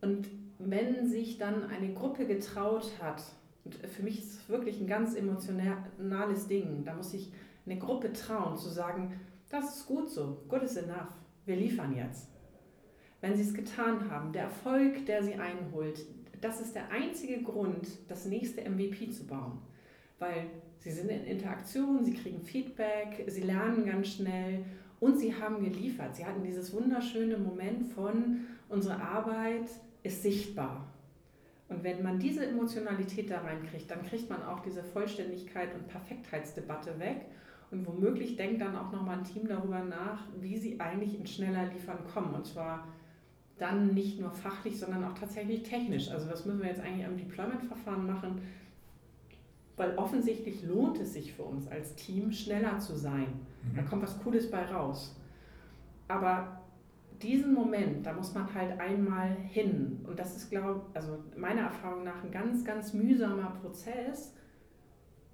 Und 0.00 0.28
wenn 0.58 1.06
sich 1.06 1.38
dann 1.38 1.64
eine 1.64 1.92
Gruppe 1.92 2.26
getraut 2.26 2.92
hat, 3.00 3.22
und 3.64 3.74
für 3.74 4.02
mich 4.02 4.18
ist 4.18 4.32
es 4.32 4.48
wirklich 4.48 4.80
ein 4.80 4.86
ganz 4.86 5.14
emotionales 5.14 6.48
Ding, 6.48 6.84
da 6.84 6.94
muss 6.94 7.12
sich 7.12 7.32
eine 7.66 7.78
Gruppe 7.78 8.12
trauen 8.12 8.56
zu 8.56 8.68
sagen, 8.68 9.18
das 9.48 9.76
ist 9.76 9.86
gut 9.86 10.10
so, 10.10 10.42
good 10.48 10.62
is 10.62 10.76
enough, 10.76 11.12
wir 11.46 11.56
liefern 11.56 11.94
jetzt. 11.96 12.28
Wenn 13.20 13.36
sie 13.36 13.42
es 13.42 13.54
getan 13.54 14.10
haben, 14.10 14.32
der 14.32 14.44
Erfolg, 14.44 15.06
der 15.06 15.22
sie 15.22 15.34
einholt, 15.34 16.04
das 16.42 16.60
ist 16.60 16.74
der 16.74 16.90
einzige 16.90 17.42
Grund, 17.42 17.88
das 18.08 18.26
nächste 18.26 18.68
MVP 18.68 19.10
zu 19.10 19.26
bauen. 19.26 19.62
Weil 20.18 20.50
sie 20.78 20.90
sind 20.90 21.10
in 21.10 21.24
Interaktion, 21.24 22.04
sie 22.04 22.12
kriegen 22.12 22.42
Feedback, 22.42 23.24
sie 23.28 23.40
lernen 23.40 23.86
ganz 23.86 24.08
schnell 24.08 24.64
und 25.00 25.18
sie 25.18 25.34
haben 25.34 25.64
geliefert. 25.64 26.16
Sie 26.16 26.26
hatten 26.26 26.42
dieses 26.42 26.72
wunderschöne 26.74 27.38
Moment 27.38 27.86
von, 27.94 28.40
unsere 28.68 29.00
Arbeit 29.00 29.70
ist 30.02 30.22
sichtbar. 30.22 30.93
Und 31.74 31.82
wenn 31.82 32.02
man 32.02 32.20
diese 32.20 32.46
Emotionalität 32.46 33.30
da 33.30 33.40
reinkriegt, 33.40 33.90
dann 33.90 34.04
kriegt 34.04 34.30
man 34.30 34.42
auch 34.44 34.60
diese 34.60 34.84
Vollständigkeit 34.84 35.74
und 35.74 35.88
Perfektheitsdebatte 35.88 37.00
weg. 37.00 37.26
Und 37.72 37.84
womöglich 37.84 38.36
denkt 38.36 38.60
dann 38.60 38.76
auch 38.76 38.92
nochmal 38.92 39.18
ein 39.18 39.24
Team 39.24 39.48
darüber 39.48 39.82
nach, 39.82 40.20
wie 40.40 40.56
sie 40.56 40.78
eigentlich 40.78 41.18
in 41.18 41.26
schneller 41.26 41.66
Liefern 41.72 41.98
kommen. 42.12 42.32
Und 42.32 42.46
zwar 42.46 42.86
dann 43.58 43.92
nicht 43.92 44.20
nur 44.20 44.30
fachlich, 44.30 44.78
sondern 44.78 45.04
auch 45.04 45.14
tatsächlich 45.14 45.64
technisch. 45.64 46.10
Also 46.10 46.30
was 46.30 46.44
müssen 46.44 46.60
wir 46.60 46.68
jetzt 46.68 46.80
eigentlich 46.80 47.06
am 47.06 47.16
Deployment-Verfahren 47.16 48.06
machen? 48.06 48.42
Weil 49.76 49.96
offensichtlich 49.96 50.62
lohnt 50.62 51.00
es 51.00 51.14
sich 51.14 51.32
für 51.32 51.42
uns 51.42 51.66
als 51.66 51.96
Team, 51.96 52.30
schneller 52.30 52.78
zu 52.78 52.94
sein. 52.94 53.26
Mhm. 53.64 53.76
Da 53.76 53.82
kommt 53.82 54.02
was 54.04 54.16
Cooles 54.22 54.48
bei 54.48 54.64
raus. 54.66 55.16
Aber 56.06 56.60
diesen 57.24 57.54
Moment, 57.54 58.04
da 58.06 58.12
muss 58.12 58.34
man 58.34 58.52
halt 58.54 58.78
einmal 58.78 59.34
hin. 59.34 60.00
Und 60.04 60.18
das 60.18 60.36
ist, 60.36 60.50
glaube 60.50 60.86
also 60.94 61.24
meiner 61.36 61.62
Erfahrung 61.62 62.04
nach, 62.04 62.22
ein 62.22 62.30
ganz, 62.30 62.64
ganz 62.64 62.92
mühsamer 62.92 63.56
Prozess, 63.62 64.34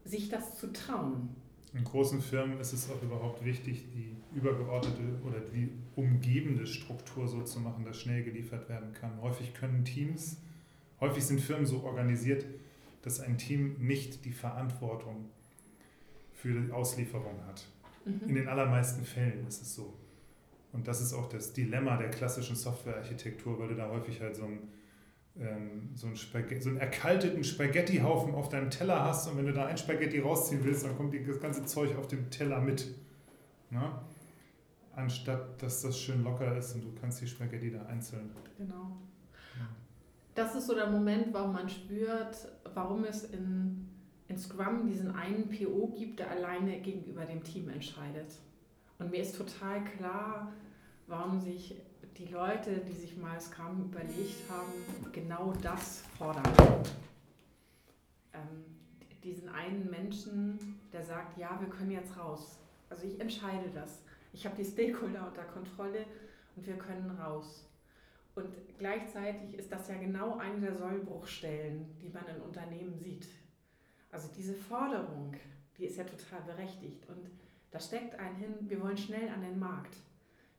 sich 0.05 0.29
das 0.29 0.57
zu 0.57 0.73
trauen. 0.73 1.37
In 1.75 1.85
großen 1.85 2.21
Firmen 2.21 2.59
ist 2.59 2.73
es 2.73 2.91
auch 2.91 3.03
überhaupt 3.03 3.45
wichtig, 3.45 3.87
die 3.93 4.17
übergeordnete 4.37 5.21
oder 5.27 5.41
die 5.41 5.71
umgebende 5.95 6.67
Struktur 6.67 7.29
so 7.29 7.43
zu 7.43 7.61
machen, 7.61 7.85
dass 7.85 8.01
schnell 8.01 8.23
geliefert 8.25 8.69
werden 8.69 8.93
kann. 8.93 9.21
Häufig 9.21 9.55
können 9.55 9.85
Teams, 9.85 10.41
häufig 11.01 11.25
sind 11.25 11.41
Firmen 11.41 11.67
so 11.67 11.83
organisiert, 11.83 12.45
dass 13.03 13.21
ein 13.21 13.39
Team 13.39 13.77
nicht 13.79 14.25
die 14.25 14.33
Verantwortung 14.33 15.27
für 16.35 16.61
die 16.61 16.73
Auslieferung 16.73 17.45
hat. 17.47 17.65
Mhm. 18.05 18.29
In 18.29 18.35
den 18.35 18.49
allermeisten 18.49 19.05
Fällen 19.05 19.47
ist 19.47 19.63
es 19.63 19.75
so. 19.75 19.95
Und 20.73 20.87
das 20.87 21.01
ist 21.01 21.13
auch 21.13 21.29
das 21.29 21.53
Dilemma 21.53 21.97
der 21.97 22.11
klassischen 22.11 22.57
Softwarearchitektur, 22.57 23.59
weil 23.59 23.69
du 23.69 23.75
da 23.75 23.89
häufig 23.89 24.21
halt 24.21 24.37
so 24.37 24.45
ein 24.45 24.69
ähm, 25.39 25.91
so, 25.95 26.07
einen 26.07 26.17
so 26.17 26.69
einen 26.69 26.79
erkalteten 26.79 27.45
Spaghettihaufen 27.45 28.35
auf 28.35 28.49
deinem 28.49 28.71
Teller 28.71 29.05
hast 29.05 29.29
und 29.29 29.39
wenn 29.39 29.47
du 29.47 29.53
da 29.53 29.67
ein 29.67 29.79
Spaghetti 29.79 30.19
rausziehen 30.19 30.63
willst, 30.65 30.85
dann 30.85 30.97
kommt 30.97 31.15
das 31.15 31.41
ganze 31.41 31.65
Zeug 31.65 31.97
auf 31.97 32.09
dem 32.09 32.31
Teller 32.31 32.61
mit. 32.61 32.89
Na? 33.71 34.03
Anstatt 34.95 35.63
dass 35.63 35.83
das 35.83 35.99
schön 35.99 36.25
locker 36.25 36.57
ist 36.57 36.75
und 36.75 36.83
du 36.83 36.93
kannst 37.01 37.21
die 37.21 37.27
Spaghetti 37.27 37.71
da 37.71 37.87
einzeln. 37.87 38.31
Genau. 38.59 38.97
Das 40.35 40.55
ist 40.55 40.67
so 40.67 40.75
der 40.75 40.89
Moment, 40.89 41.33
warum 41.33 41.53
man 41.53 41.69
spürt, 41.69 42.49
warum 42.75 43.05
es 43.05 43.25
in, 43.25 43.89
in 44.29 44.39
Scrum 44.39 44.87
diesen 44.87 45.11
einen 45.11 45.49
PO 45.49 45.89
gibt, 45.97 46.21
der 46.21 46.31
alleine 46.31 46.81
gegenüber 46.81 47.25
dem 47.25 47.43
Team 47.43 47.69
entscheidet. 47.69 48.33
Und 49.01 49.11
mir 49.11 49.23
ist 49.23 49.37
total 49.37 49.83
klar, 49.83 50.53
warum 51.07 51.41
sich 51.41 51.75
die 52.19 52.27
Leute, 52.27 52.81
die 52.81 52.93
sich 52.93 53.17
mal 53.17 53.41
Scrum 53.41 53.91
überlegt 53.91 54.49
haben, 54.51 55.11
genau 55.11 55.55
das 55.63 56.03
fordern. 56.19 56.53
Ähm, 58.35 58.65
diesen 59.25 59.49
einen 59.49 59.89
Menschen, 59.91 60.79
der 60.93 61.03
sagt, 61.03 61.39
ja, 61.39 61.59
wir 61.61 61.69
können 61.69 61.91
jetzt 61.91 62.17
raus. 62.19 62.59
Also 62.91 63.07
ich 63.07 63.19
entscheide 63.19 63.71
das. 63.71 64.03
Ich 64.35 64.45
habe 64.45 64.57
die 64.57 64.65
Stakeholder 64.65 65.27
unter 65.27 65.45
Kontrolle 65.45 66.05
und 66.55 66.67
wir 66.67 66.77
können 66.77 67.11
raus. 67.19 67.67
Und 68.35 68.49
gleichzeitig 68.79 69.55
ist 69.55 69.73
das 69.73 69.89
ja 69.89 69.97
genau 69.97 70.37
eine 70.37 70.61
der 70.61 70.77
Sollbruchstellen, 70.77 71.99
die 72.01 72.11
man 72.11 72.27
in 72.27 72.43
Unternehmen 72.43 72.99
sieht. 72.99 73.27
Also 74.13 74.29
diese 74.37 74.55
Forderung, 74.55 75.35
die 75.79 75.87
ist 75.87 75.97
ja 75.97 76.05
total 76.05 76.43
berechtigt. 76.43 77.09
Und 77.09 77.31
da 77.71 77.81
steckt 77.81 78.15
ein 78.19 78.35
hin, 78.37 78.55
wir 78.63 78.81
wollen 78.81 78.97
schnell 78.97 79.29
an 79.29 79.43
den 79.43 79.59
Markt. 79.59 79.97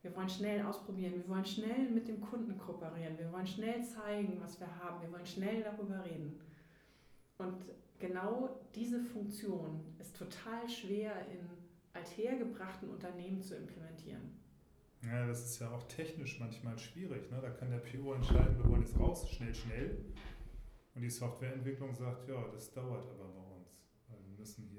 Wir 0.02 0.15
wollen 0.15 0.30
schnell 0.30 0.65
ausprobieren, 0.65 1.13
wir 1.15 1.28
wollen 1.28 1.45
schnell 1.45 1.89
mit 1.89 2.08
dem 2.08 2.19
Kunden 2.21 2.58
kooperieren, 2.58 3.17
wir 3.19 3.32
wollen 3.32 3.45
schnell 3.45 3.84
zeigen, 3.84 4.39
was 4.41 4.60
wir 4.60 4.67
haben, 4.80 5.02
wir 5.02 5.12
wollen 5.12 5.26
schnell 5.26 5.62
darüber 5.62 6.04
reden. 6.04 6.39
Und 7.38 7.65
genau 8.00 8.50
diese 8.74 9.00
Funktion 9.00 9.84
ist 10.00 10.17
total 10.17 10.67
schwer 10.67 11.13
in 11.28 11.47
althergebrachten 11.93 12.89
Unternehmen 12.89 13.41
zu 13.41 13.56
implementieren. 13.56 14.39
Ja, 15.04 15.28
das 15.28 15.43
ist 15.45 15.60
ja 15.60 15.71
auch 15.71 15.84
technisch 15.84 16.39
manchmal 16.39 16.78
schwierig. 16.78 17.30
Ne? 17.32 17.39
Da 17.41 17.50
kann 17.50 17.71
der 17.71 17.80
PO 17.80 18.13
entscheiden, 18.13 18.58
wir 18.58 18.69
wollen 18.69 18.82
jetzt 18.82 19.00
raus, 19.00 19.28
schnell, 19.30 19.54
schnell. 19.54 20.06
Und 20.93 21.02
die 21.02 21.10
Softwareentwicklung 21.10 21.93
sagt, 21.93 22.28
ja, 22.28 22.47
das 22.54 22.71
dauert 22.71 23.10
aber 23.10 23.30
bei 23.30 23.56
uns. 23.56 23.82
Weil 24.08 24.19
wir 24.19 24.38
müssen 24.38 24.70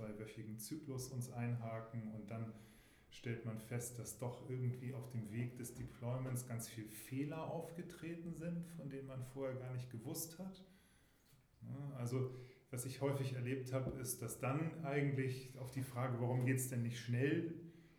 zweiwöchigen 0.00 0.58
Zyklus 0.58 1.08
uns 1.08 1.30
einhaken 1.32 2.12
und 2.14 2.30
dann 2.30 2.52
stellt 3.10 3.44
man 3.44 3.58
fest, 3.58 3.98
dass 3.98 4.18
doch 4.18 4.48
irgendwie 4.48 4.94
auf 4.94 5.10
dem 5.10 5.30
Weg 5.32 5.56
des 5.56 5.74
Deployments 5.74 6.46
ganz 6.46 6.68
viele 6.68 6.88
Fehler 6.88 7.50
aufgetreten 7.50 8.34
sind, 8.34 8.64
von 8.76 8.88
denen 8.88 9.08
man 9.08 9.24
vorher 9.24 9.56
gar 9.56 9.72
nicht 9.74 9.90
gewusst 9.90 10.38
hat. 10.38 10.64
Also 11.98 12.30
was 12.70 12.86
ich 12.86 13.00
häufig 13.00 13.34
erlebt 13.34 13.72
habe, 13.72 13.90
ist, 14.00 14.22
dass 14.22 14.38
dann 14.38 14.84
eigentlich 14.84 15.58
auf 15.58 15.72
die 15.72 15.82
Frage, 15.82 16.20
warum 16.20 16.46
geht 16.46 16.58
es 16.58 16.68
denn 16.68 16.82
nicht 16.82 17.00
schnell, 17.00 17.54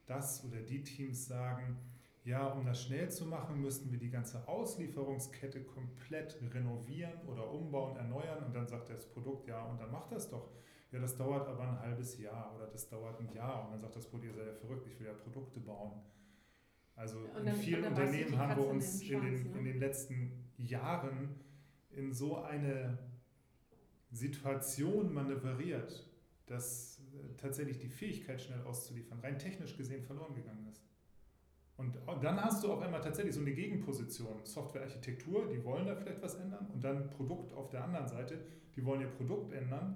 das 0.05 0.45
oder 0.45 0.61
die 0.61 0.83
Teams 0.83 1.27
sagen, 1.27 1.77
ja, 2.23 2.47
um 2.47 2.65
das 2.65 2.83
schnell 2.83 3.09
zu 3.11 3.25
machen, 3.25 3.61
müssten 3.61 3.91
wir 3.91 3.97
die 3.97 4.09
ganze 4.09 4.47
Auslieferungskette 4.47 5.63
komplett 5.63 6.39
renovieren 6.53 7.19
oder 7.27 7.51
umbauen, 7.51 7.97
erneuern. 7.97 8.43
Und 8.45 8.55
dann 8.55 8.67
sagt 8.67 8.89
das 8.89 9.07
Produkt, 9.07 9.47
ja, 9.47 9.65
und 9.65 9.79
dann 9.81 9.91
macht 9.91 10.11
das 10.11 10.29
doch 10.29 10.51
ja, 10.91 10.99
das 10.99 11.15
dauert 11.15 11.47
aber 11.47 11.63
ein 11.63 11.79
halbes 11.79 12.19
Jahr 12.19 12.53
oder 12.55 12.67
das 12.67 12.87
dauert 12.89 13.19
ein 13.19 13.33
Jahr. 13.33 13.65
Und 13.65 13.71
dann 13.71 13.81
sagt 13.81 13.95
das 13.95 14.07
Produkt, 14.07 14.27
ihr 14.27 14.33
seid 14.33 14.47
ja 14.47 14.53
verrückt, 14.53 14.87
ich 14.87 14.99
will 14.99 15.07
ja 15.07 15.13
Produkte 15.13 15.59
bauen. 15.59 16.01
Also 16.95 17.27
dann, 17.33 17.47
in 17.47 17.55
vielen 17.55 17.85
Unternehmen 17.85 18.37
haben 18.37 18.61
wir 18.61 18.67
uns 18.67 19.01
in 19.01 19.21
den, 19.21 19.51
ne? 19.51 19.57
in 19.59 19.65
den 19.65 19.79
letzten 19.79 20.31
Jahren 20.57 21.35
in 21.91 22.13
so 22.13 22.37
eine 22.37 22.97
Situation 24.11 25.13
manövriert, 25.13 26.07
dass 26.45 26.99
äh, 26.99 27.35
tatsächlich 27.37 27.79
die 27.79 27.87
Fähigkeit, 27.87 28.41
schnell 28.41 28.61
auszuliefern, 28.63 29.19
rein 29.21 29.39
technisch 29.39 29.77
gesehen 29.77 30.03
verloren 30.03 30.35
gegangen 30.35 30.67
ist. 30.69 30.83
Und 31.77 31.97
dann 32.21 32.39
hast 32.43 32.63
du 32.63 32.71
auf 32.71 32.81
einmal 32.81 33.01
tatsächlich 33.01 33.33
so 33.33 33.41
eine 33.41 33.53
Gegenposition. 33.53 34.41
Softwarearchitektur, 34.43 35.47
die 35.47 35.63
wollen 35.63 35.87
da 35.87 35.95
vielleicht 35.95 36.21
was 36.21 36.35
ändern. 36.35 36.67
Und 36.71 36.83
dann 36.83 37.09
Produkt 37.09 37.53
auf 37.53 37.69
der 37.69 37.83
anderen 37.83 38.07
Seite, 38.07 38.39
die 38.75 38.85
wollen 38.85 39.01
ihr 39.01 39.07
Produkt 39.07 39.51
ändern. 39.51 39.95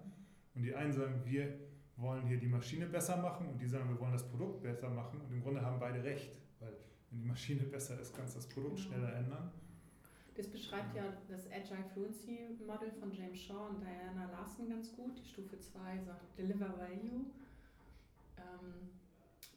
Und 0.56 0.64
die 0.64 0.74
einen 0.74 0.94
sagen, 0.94 1.22
wir 1.26 1.54
wollen 1.98 2.26
hier 2.28 2.38
die 2.38 2.48
Maschine 2.48 2.88
besser 2.88 3.18
machen 3.18 3.48
und 3.48 3.62
die 3.62 3.68
sagen, 3.68 3.90
wir 3.90 4.00
wollen 4.00 4.14
das 4.14 4.28
Produkt 4.28 4.64
besser 4.64 4.90
machen. 4.90 5.22
Und 5.22 5.32
im 5.32 5.42
Grunde 5.42 5.62
haben 5.62 5.80
beide 5.80 6.04
recht, 6.04 6.38
weil 6.60 6.74
wenn 7.10 7.20
die 7.20 7.26
Maschine 7.26 7.64
besser 7.72 8.00
ist, 8.00 8.16
kannst 8.16 8.36
du 8.36 8.40
das 8.40 8.50
Produkt 8.50 8.78
genau. 8.78 8.88
schneller 8.88 9.16
ändern. 9.16 9.52
Das 10.36 10.48
beschreibt 10.48 10.94
ja 10.94 11.04
das 11.30 11.50
Agile 11.50 11.86
Fluency 11.94 12.58
Model 12.68 12.92
von 12.92 13.10
James 13.14 13.40
Shaw 13.40 13.70
und 13.70 13.82
Diana 13.82 14.30
Larson 14.32 14.70
ganz 14.70 14.94
gut. 14.94 15.18
Die 15.18 15.26
Stufe 15.26 15.58
2 15.58 16.00
sagt 16.00 16.38
Deliver 16.38 16.78
Value. 16.78 17.26
Ähm, 18.38 18.90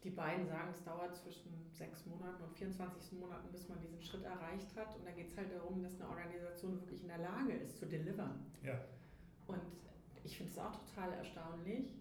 die 0.05 0.11
beiden 0.11 0.47
sagen, 0.47 0.69
es 0.71 0.85
dauert 0.85 1.17
zwischen 1.17 1.51
sechs 1.73 2.07
Monaten 2.07 2.45
und 2.45 2.55
24 2.55 3.19
Monaten, 3.19 3.51
bis 3.51 3.69
man 3.69 3.81
diesen 3.81 4.01
Schritt 4.01 4.23
erreicht 4.23 4.77
hat. 4.77 4.95
Und 4.95 5.05
da 5.05 5.11
geht 5.11 5.27
es 5.27 5.37
halt 5.37 5.53
darum, 5.53 5.83
dass 5.83 6.01
eine 6.01 6.09
Organisation 6.09 6.81
wirklich 6.81 7.03
in 7.03 7.09
der 7.09 7.19
Lage 7.19 7.55
ist 7.55 7.77
zu 7.77 7.87
delivern. 7.87 8.47
Ja. 8.63 8.79
Und 9.49 9.61
ich 10.25 10.37
finde 10.37 10.53
es 10.53 10.59
auch 10.59 10.75
total 10.87 11.13
erstaunlich, 11.15 11.95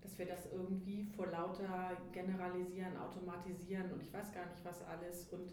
dass 0.00 0.18
wir 0.18 0.26
das 0.26 0.50
irgendwie 0.52 1.04
vor 1.04 1.28
lauter 1.28 1.96
Generalisieren, 2.12 2.96
Automatisieren 2.96 3.92
und 3.92 4.02
ich 4.02 4.12
weiß 4.12 4.32
gar 4.32 4.46
nicht 4.46 4.64
was 4.64 4.82
alles 4.82 5.28
und 5.28 5.52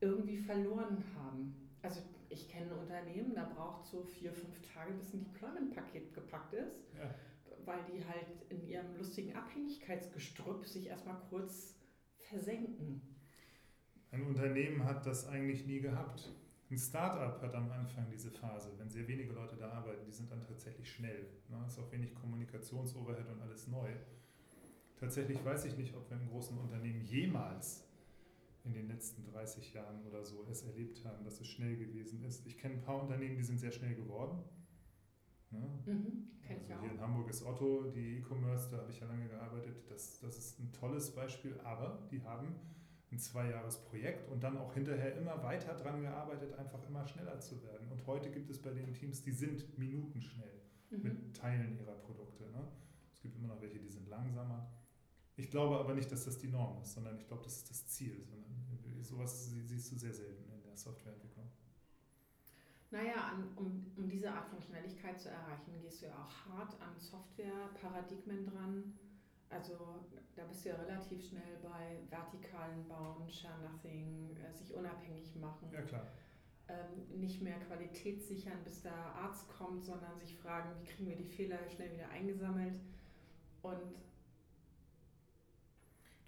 irgendwie 0.00 0.36
verloren 0.36 1.02
haben. 1.16 1.54
Also 1.82 2.00
ich 2.28 2.48
kenne 2.48 2.72
ein 2.72 2.78
Unternehmen, 2.78 3.34
da 3.34 3.44
braucht 3.44 3.86
so 3.86 4.02
vier, 4.02 4.32
fünf 4.32 4.60
Tage, 4.72 4.92
bis 4.92 5.14
ein 5.14 5.24
Deployment-Paket 5.24 6.12
gepackt 6.12 6.54
ist, 6.54 6.76
ja. 6.98 7.14
weil 7.64 7.78
die 7.84 8.04
halt 8.04 8.26
in 8.50 8.66
ihrem 8.66 8.96
lustigen 8.96 9.34
Abhängigkeitsgestrüpp 9.34 10.66
sich 10.66 10.86
erstmal 10.86 11.16
kurz 11.30 11.74
versenken. 12.18 13.00
Ein 14.10 14.22
Unternehmen 14.26 14.84
hat 14.84 15.06
das 15.06 15.26
eigentlich 15.28 15.66
nie 15.66 15.80
gehabt. 15.80 16.30
Ein 16.68 16.78
Startup 16.78 17.40
hat 17.40 17.54
am 17.54 17.70
Anfang 17.70 18.06
diese 18.10 18.30
Phase, 18.30 18.72
wenn 18.76 18.90
sehr 18.90 19.06
wenige 19.06 19.32
Leute 19.32 19.56
da 19.56 19.70
arbeiten, 19.70 20.04
die 20.04 20.12
sind 20.12 20.30
dann 20.30 20.44
tatsächlich 20.44 20.90
schnell. 20.90 21.28
Ne? 21.48 21.62
Es 21.64 21.74
ist 21.74 21.78
auch 21.78 21.92
wenig 21.92 22.12
Kommunikationsoverhead 22.14 23.28
und 23.28 23.40
alles 23.40 23.68
neu. 23.68 23.88
Tatsächlich 24.98 25.44
weiß 25.44 25.66
ich 25.66 25.76
nicht, 25.76 25.94
ob 25.94 26.10
wir 26.10 26.16
in 26.16 26.28
großen 26.28 26.58
Unternehmen 26.58 27.04
jemals 27.04 27.86
in 28.64 28.72
den 28.72 28.88
letzten 28.88 29.24
30 29.24 29.74
Jahren 29.74 30.04
oder 30.06 30.24
so 30.24 30.44
es 30.50 30.64
erlebt 30.64 31.04
haben, 31.04 31.24
dass 31.24 31.40
es 31.40 31.46
schnell 31.46 31.76
gewesen 31.76 32.24
ist. 32.24 32.44
Ich 32.46 32.58
kenne 32.58 32.74
ein 32.74 32.82
paar 32.82 33.00
Unternehmen, 33.00 33.36
die 33.36 33.44
sind 33.44 33.58
sehr 33.58 33.70
schnell 33.70 33.94
geworden. 33.94 34.42
Ne? 35.50 35.68
Mhm, 35.86 36.30
also 36.48 36.80
hier 36.80 36.90
in 36.90 37.00
Hamburg 37.00 37.30
ist 37.30 37.44
Otto, 37.44 37.92
die 37.94 38.18
E-Commerce, 38.18 38.70
da 38.72 38.78
habe 38.78 38.90
ich 38.90 38.98
ja 38.98 39.06
lange 39.06 39.28
gearbeitet. 39.28 39.88
Das, 39.88 40.18
das 40.18 40.36
ist 40.36 40.58
ein 40.58 40.72
tolles 40.72 41.14
Beispiel, 41.14 41.60
aber 41.62 42.08
die 42.10 42.22
haben 42.22 42.56
ein 43.12 43.18
Zweijahresprojekt 43.18 44.28
und 44.30 44.42
dann 44.42 44.56
auch 44.58 44.74
hinterher 44.74 45.16
immer 45.16 45.42
weiter 45.42 45.74
daran 45.74 46.02
gearbeitet, 46.02 46.58
einfach 46.58 46.86
immer 46.88 47.06
schneller 47.06 47.38
zu 47.40 47.62
werden. 47.62 47.88
Und 47.90 48.06
heute 48.06 48.30
gibt 48.30 48.50
es 48.50 48.60
bei 48.60 48.70
den 48.70 48.92
Teams, 48.94 49.22
die 49.22 49.32
sind 49.32 49.78
minutenschnell 49.78 50.60
mhm. 50.90 51.02
mit 51.02 51.36
Teilen 51.36 51.78
ihrer 51.78 51.94
Produkte. 51.94 52.44
Ne? 52.50 52.66
Es 53.12 53.20
gibt 53.20 53.36
immer 53.36 53.48
noch 53.48 53.60
welche, 53.60 53.78
die 53.78 53.88
sind 53.88 54.08
langsamer. 54.08 54.68
Ich 55.36 55.50
glaube 55.50 55.78
aber 55.78 55.94
nicht, 55.94 56.10
dass 56.10 56.24
das 56.24 56.38
die 56.38 56.48
Norm 56.48 56.80
ist, 56.82 56.94
sondern 56.94 57.16
ich 57.16 57.26
glaube, 57.26 57.44
das 57.44 57.58
ist 57.58 57.70
das 57.70 57.86
Ziel. 57.86 58.24
Sondern 58.24 59.02
sowas 59.02 59.50
siehst 59.50 59.92
du 59.92 59.96
sehr 59.96 60.12
selten 60.12 60.50
in 60.50 60.62
der 60.62 60.76
Softwareentwicklung. 60.76 61.48
Naja, 62.90 63.32
um, 63.56 63.86
um 63.96 64.08
diese 64.08 64.30
Art 64.32 64.48
von 64.48 64.60
Schnelligkeit 64.62 65.20
zu 65.20 65.28
erreichen, 65.28 65.78
gehst 65.82 66.02
du 66.02 66.06
ja 66.06 66.14
auch 66.14 66.52
hart 66.52 66.80
an 66.80 66.98
Softwareparadigmen 66.98 68.46
dran. 68.46 68.94
Also 69.48 69.76
da 70.34 70.44
bist 70.44 70.64
du 70.64 70.70
ja 70.70 70.76
relativ 70.76 71.28
schnell 71.28 71.56
bei 71.62 72.00
vertikalen 72.10 72.86
Bauen, 72.88 73.28
Share 73.30 73.58
Nothing, 73.62 74.36
äh, 74.36 74.52
sich 74.52 74.74
unabhängig 74.74 75.34
machen. 75.36 75.68
Ja, 75.72 75.82
klar. 75.82 76.06
Ähm, 76.68 77.20
nicht 77.20 77.40
mehr 77.42 77.58
Qualität 77.60 78.22
sichern, 78.22 78.58
bis 78.64 78.82
der 78.82 78.92
Arzt 78.92 79.48
kommt, 79.48 79.84
sondern 79.84 80.18
sich 80.18 80.36
fragen, 80.36 80.70
wie 80.80 80.84
kriegen 80.84 81.08
wir 81.08 81.16
die 81.16 81.24
Fehler 81.24 81.58
schnell 81.68 81.92
wieder 81.92 82.08
eingesammelt. 82.08 82.74
Und 83.62 83.94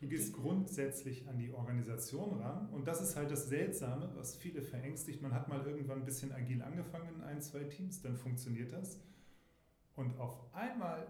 Du 0.01 0.07
gehst 0.07 0.33
grundsätzlich 0.33 1.27
an 1.29 1.39
die 1.39 1.53
Organisation 1.53 2.41
ran 2.41 2.69
und 2.69 2.87
das 2.87 3.03
ist 3.03 3.17
halt 3.17 3.33
das 3.33 3.49
Seltsame, 3.49 4.13
was 4.15 4.37
viele 4.37 4.63
verängstigt. 4.63 5.21
Man 5.23 5.35
hat 5.35 5.49
mal 5.49 5.67
irgendwann 5.67 5.99
ein 5.99 6.05
bisschen 6.05 6.31
agil 6.31 6.63
angefangen 6.63 7.17
in 7.17 7.23
ein, 7.23 7.43
zwei 7.43 7.65
Teams, 7.65 8.01
dann 8.01 8.15
funktioniert 8.15 8.73
das. 8.73 9.01
Und 9.97 10.17
auf 10.21 10.55
einmal 10.55 11.09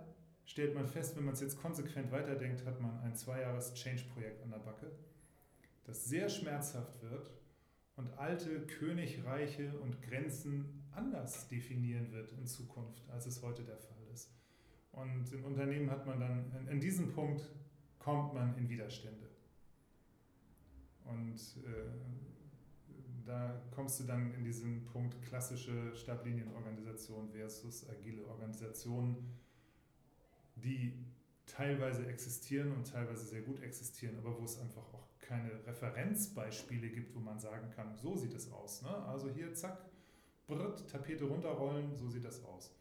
stellt 0.49 0.75
man 0.75 0.89
fest, 0.89 1.15
wenn 1.15 1.27
man 1.27 1.35
es 1.35 1.41
jetzt 1.41 1.61
konsequent 1.61 2.11
weiterdenkt, 2.11 2.65
hat 2.65 2.81
man 2.81 2.99
ein 3.01 3.15
Zweijahres-Change-Projekt 3.15 4.43
an 4.43 4.51
der 4.51 4.59
Backe, 4.59 4.91
das 5.85 6.07
sehr 6.07 6.31
schmerzhaft 6.31 7.03
wird 7.03 7.31
und 7.97 8.09
alte 8.19 8.67
Königreiche 8.67 9.79
und 9.79 10.01
Grenzen 10.01 10.89
anders 10.93 11.49
definieren 11.49 12.11
wird 12.13 12.33
in 12.33 12.47
Zukunft, 12.47 13.03
als 13.11 13.27
es 13.27 13.43
heute 13.43 13.63
der 13.63 13.77
Fall 13.77 14.03
ist. 14.13 14.33
Und 14.93 15.31
in 15.33 15.45
Unternehmen 15.45 15.91
hat 15.91 16.07
man 16.07 16.19
dann, 16.19 16.67
in, 16.71 16.81
diesem 16.81 17.13
Punkt 17.13 17.47
kommt 17.99 18.33
man 18.33 18.57
in 18.57 18.71
Widerstände. 18.71 19.29
Und 21.05 21.37
äh, 21.67 21.91
da 23.27 23.61
kommst 23.71 24.01
du 24.01 24.05
dann 24.05 24.33
in 24.33 24.45
diesen 24.45 24.87
Punkt 24.87 25.21
klassische 25.23 25.95
Stablinienorganisation 25.95 27.29
versus 27.29 27.87
agile 27.91 28.27
Organisation 28.27 29.17
die 30.63 30.95
teilweise 31.47 32.07
existieren 32.07 32.73
und 32.73 32.87
teilweise 32.87 33.25
sehr 33.25 33.43
gut 33.43 33.63
existieren, 33.63 34.17
aber 34.19 34.39
wo 34.39 34.45
es 34.45 34.59
einfach 34.61 34.83
auch 34.93 35.09
keine 35.21 35.51
Referenzbeispiele 35.67 36.89
gibt, 36.89 37.15
wo 37.15 37.21
man 37.21 37.39
sagen 37.39 37.71
kann, 37.71 37.97
so 37.97 38.17
sieht 38.17 38.35
es 38.35 38.51
aus. 38.51 38.83
Ne? 38.83 38.89
Also 38.89 39.29
hier, 39.31 39.53
zack, 39.55 39.85
brrt, 40.47 40.89
Tapete 40.89 41.25
runterrollen, 41.25 41.95
so 41.95 42.09
sieht 42.09 42.25
das 42.25 42.45
aus. 42.45 42.75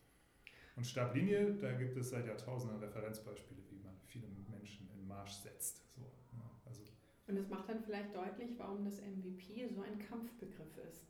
Und 0.75 0.85
Stablinie, 0.85 1.55
da 1.55 1.73
gibt 1.73 1.97
es 1.97 2.11
seit 2.11 2.25
Jahrtausenden 2.25 2.79
Referenzbeispiele, 2.79 3.61
wie 3.69 3.79
man 3.79 3.95
viele 4.05 4.27
Menschen 4.49 4.89
in 4.93 5.07
Marsch 5.07 5.33
setzt. 5.33 5.83
So, 5.95 6.01
ne? 6.01 6.43
also 6.65 6.83
und 7.27 7.35
das 7.35 7.49
macht 7.49 7.67
dann 7.67 7.81
vielleicht 7.81 8.15
deutlich, 8.15 8.51
warum 8.57 8.85
das 8.85 9.01
MVP 9.01 9.67
so 9.67 9.81
ein 9.81 9.99
Kampfbegriff 9.99 10.77
ist, 10.87 11.01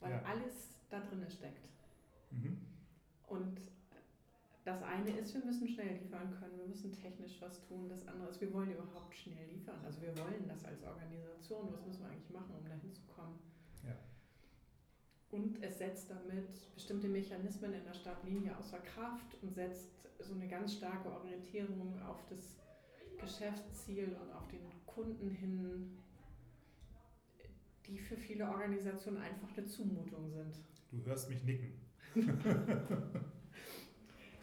weil 0.00 0.12
ja. 0.12 0.22
alles 0.22 0.70
da 0.88 1.00
drin 1.00 1.26
steckt. 1.28 1.68
Mhm. 2.30 2.58
Und 3.26 3.60
das 4.64 4.80
eine 4.82 5.10
ist, 5.18 5.34
wir 5.34 5.44
müssen 5.44 5.66
schnell 5.66 5.98
liefern 5.98 6.30
können, 6.38 6.56
wir 6.56 6.66
müssen 6.66 6.92
technisch 6.92 7.40
was 7.40 7.66
tun. 7.66 7.88
Das 7.88 8.06
andere 8.06 8.30
ist, 8.30 8.40
wir 8.40 8.52
wollen 8.52 8.70
überhaupt 8.70 9.14
schnell 9.14 9.48
liefern. 9.48 9.80
Also 9.84 10.00
wir 10.00 10.16
wollen 10.16 10.46
das 10.46 10.64
als 10.64 10.84
Organisation. 10.84 11.72
Was 11.72 11.84
müssen 11.84 12.02
wir 12.02 12.10
eigentlich 12.10 12.30
machen, 12.30 12.54
um 12.56 12.64
dahin 12.64 12.92
zu 12.92 13.02
kommen? 13.06 13.38
Ja. 13.84 13.96
Und 15.30 15.60
es 15.62 15.78
setzt 15.78 16.10
damit 16.10 16.74
bestimmte 16.74 17.08
Mechanismen 17.08 17.72
in 17.72 17.84
der 17.84 17.94
Startlinie 17.94 18.56
außer 18.56 18.78
Kraft 18.78 19.36
und 19.42 19.52
setzt 19.52 19.90
so 20.20 20.34
eine 20.34 20.46
ganz 20.46 20.74
starke 20.74 21.10
Orientierung 21.10 22.00
auf 22.02 22.24
das 22.28 22.60
Geschäftsziel 23.18 24.14
und 24.14 24.32
auf 24.32 24.46
den 24.46 24.60
Kunden 24.86 25.30
hin, 25.30 25.98
die 27.86 27.98
für 27.98 28.16
viele 28.16 28.48
Organisationen 28.48 29.18
einfach 29.18 29.48
eine 29.56 29.66
Zumutung 29.66 30.28
sind. 30.30 30.54
Du 30.92 31.04
hörst 31.04 31.28
mich 31.28 31.42
nicken. 31.42 31.80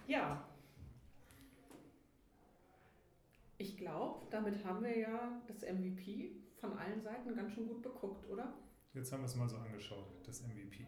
Ja. 0.09 0.43
Ich 3.59 3.77
glaube, 3.77 4.25
damit 4.31 4.65
haben 4.65 4.83
wir 4.83 4.97
ja 4.97 5.39
das 5.47 5.61
MVP 5.61 6.31
von 6.59 6.73
allen 6.73 6.99
Seiten 6.99 7.35
ganz 7.35 7.53
schön 7.53 7.67
gut 7.67 7.83
beguckt, 7.83 8.27
oder? 8.27 8.57
Jetzt 8.95 9.11
haben 9.11 9.21
wir 9.21 9.27
es 9.27 9.35
mal 9.35 9.47
so 9.47 9.57
angeschaut, 9.57 10.07
das 10.25 10.41
MVP. 10.41 10.87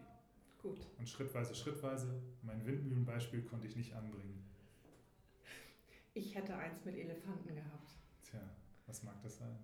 Gut. 0.60 0.88
Und 0.98 1.08
schrittweise, 1.08 1.54
schrittweise, 1.54 2.20
mein 2.42 2.66
Windmühlenbeispiel 2.66 3.42
konnte 3.44 3.68
ich 3.68 3.76
nicht 3.76 3.94
anbringen. 3.94 4.44
Ich 6.14 6.34
hätte 6.34 6.56
eins 6.56 6.84
mit 6.84 6.96
Elefanten 6.96 7.54
gehabt. 7.54 7.90
Tja, 8.24 8.40
was 8.86 9.04
mag 9.04 9.22
das 9.22 9.38
sein? 9.38 9.56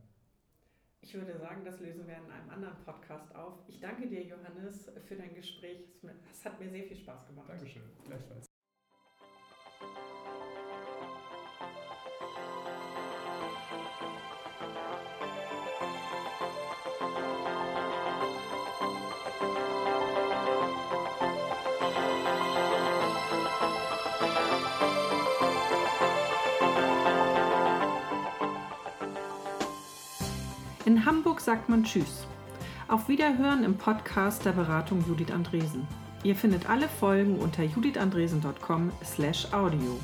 Ich 1.00 1.14
würde 1.14 1.36
sagen, 1.36 1.64
das 1.64 1.80
lösen 1.80 2.06
wir 2.06 2.16
in 2.16 2.30
einem 2.30 2.50
anderen 2.50 2.78
Podcast 2.84 3.34
auf. 3.34 3.58
Ich 3.66 3.80
danke 3.80 4.08
dir, 4.08 4.22
Johannes, 4.24 4.88
für 5.04 5.16
dein 5.16 5.34
Gespräch. 5.34 5.80
Es 6.30 6.44
hat 6.44 6.60
mir 6.60 6.70
sehr 6.70 6.84
viel 6.84 6.96
Spaß 6.96 7.26
gemacht. 7.26 7.48
Dankeschön, 7.48 7.82
gleichfalls. 8.04 8.47
In 30.98 31.06
Hamburg 31.06 31.40
sagt 31.40 31.68
man 31.68 31.84
Tschüss. 31.84 32.26
Auf 32.88 33.08
Wiederhören 33.08 33.62
im 33.62 33.76
Podcast 33.76 34.44
der 34.44 34.50
Beratung 34.50 35.04
Judith 35.06 35.30
Andresen. 35.30 35.86
Ihr 36.24 36.34
findet 36.34 36.68
alle 36.68 36.88
Folgen 36.88 37.38
unter 37.38 37.62
judithandresen.com/audio. 37.62 40.00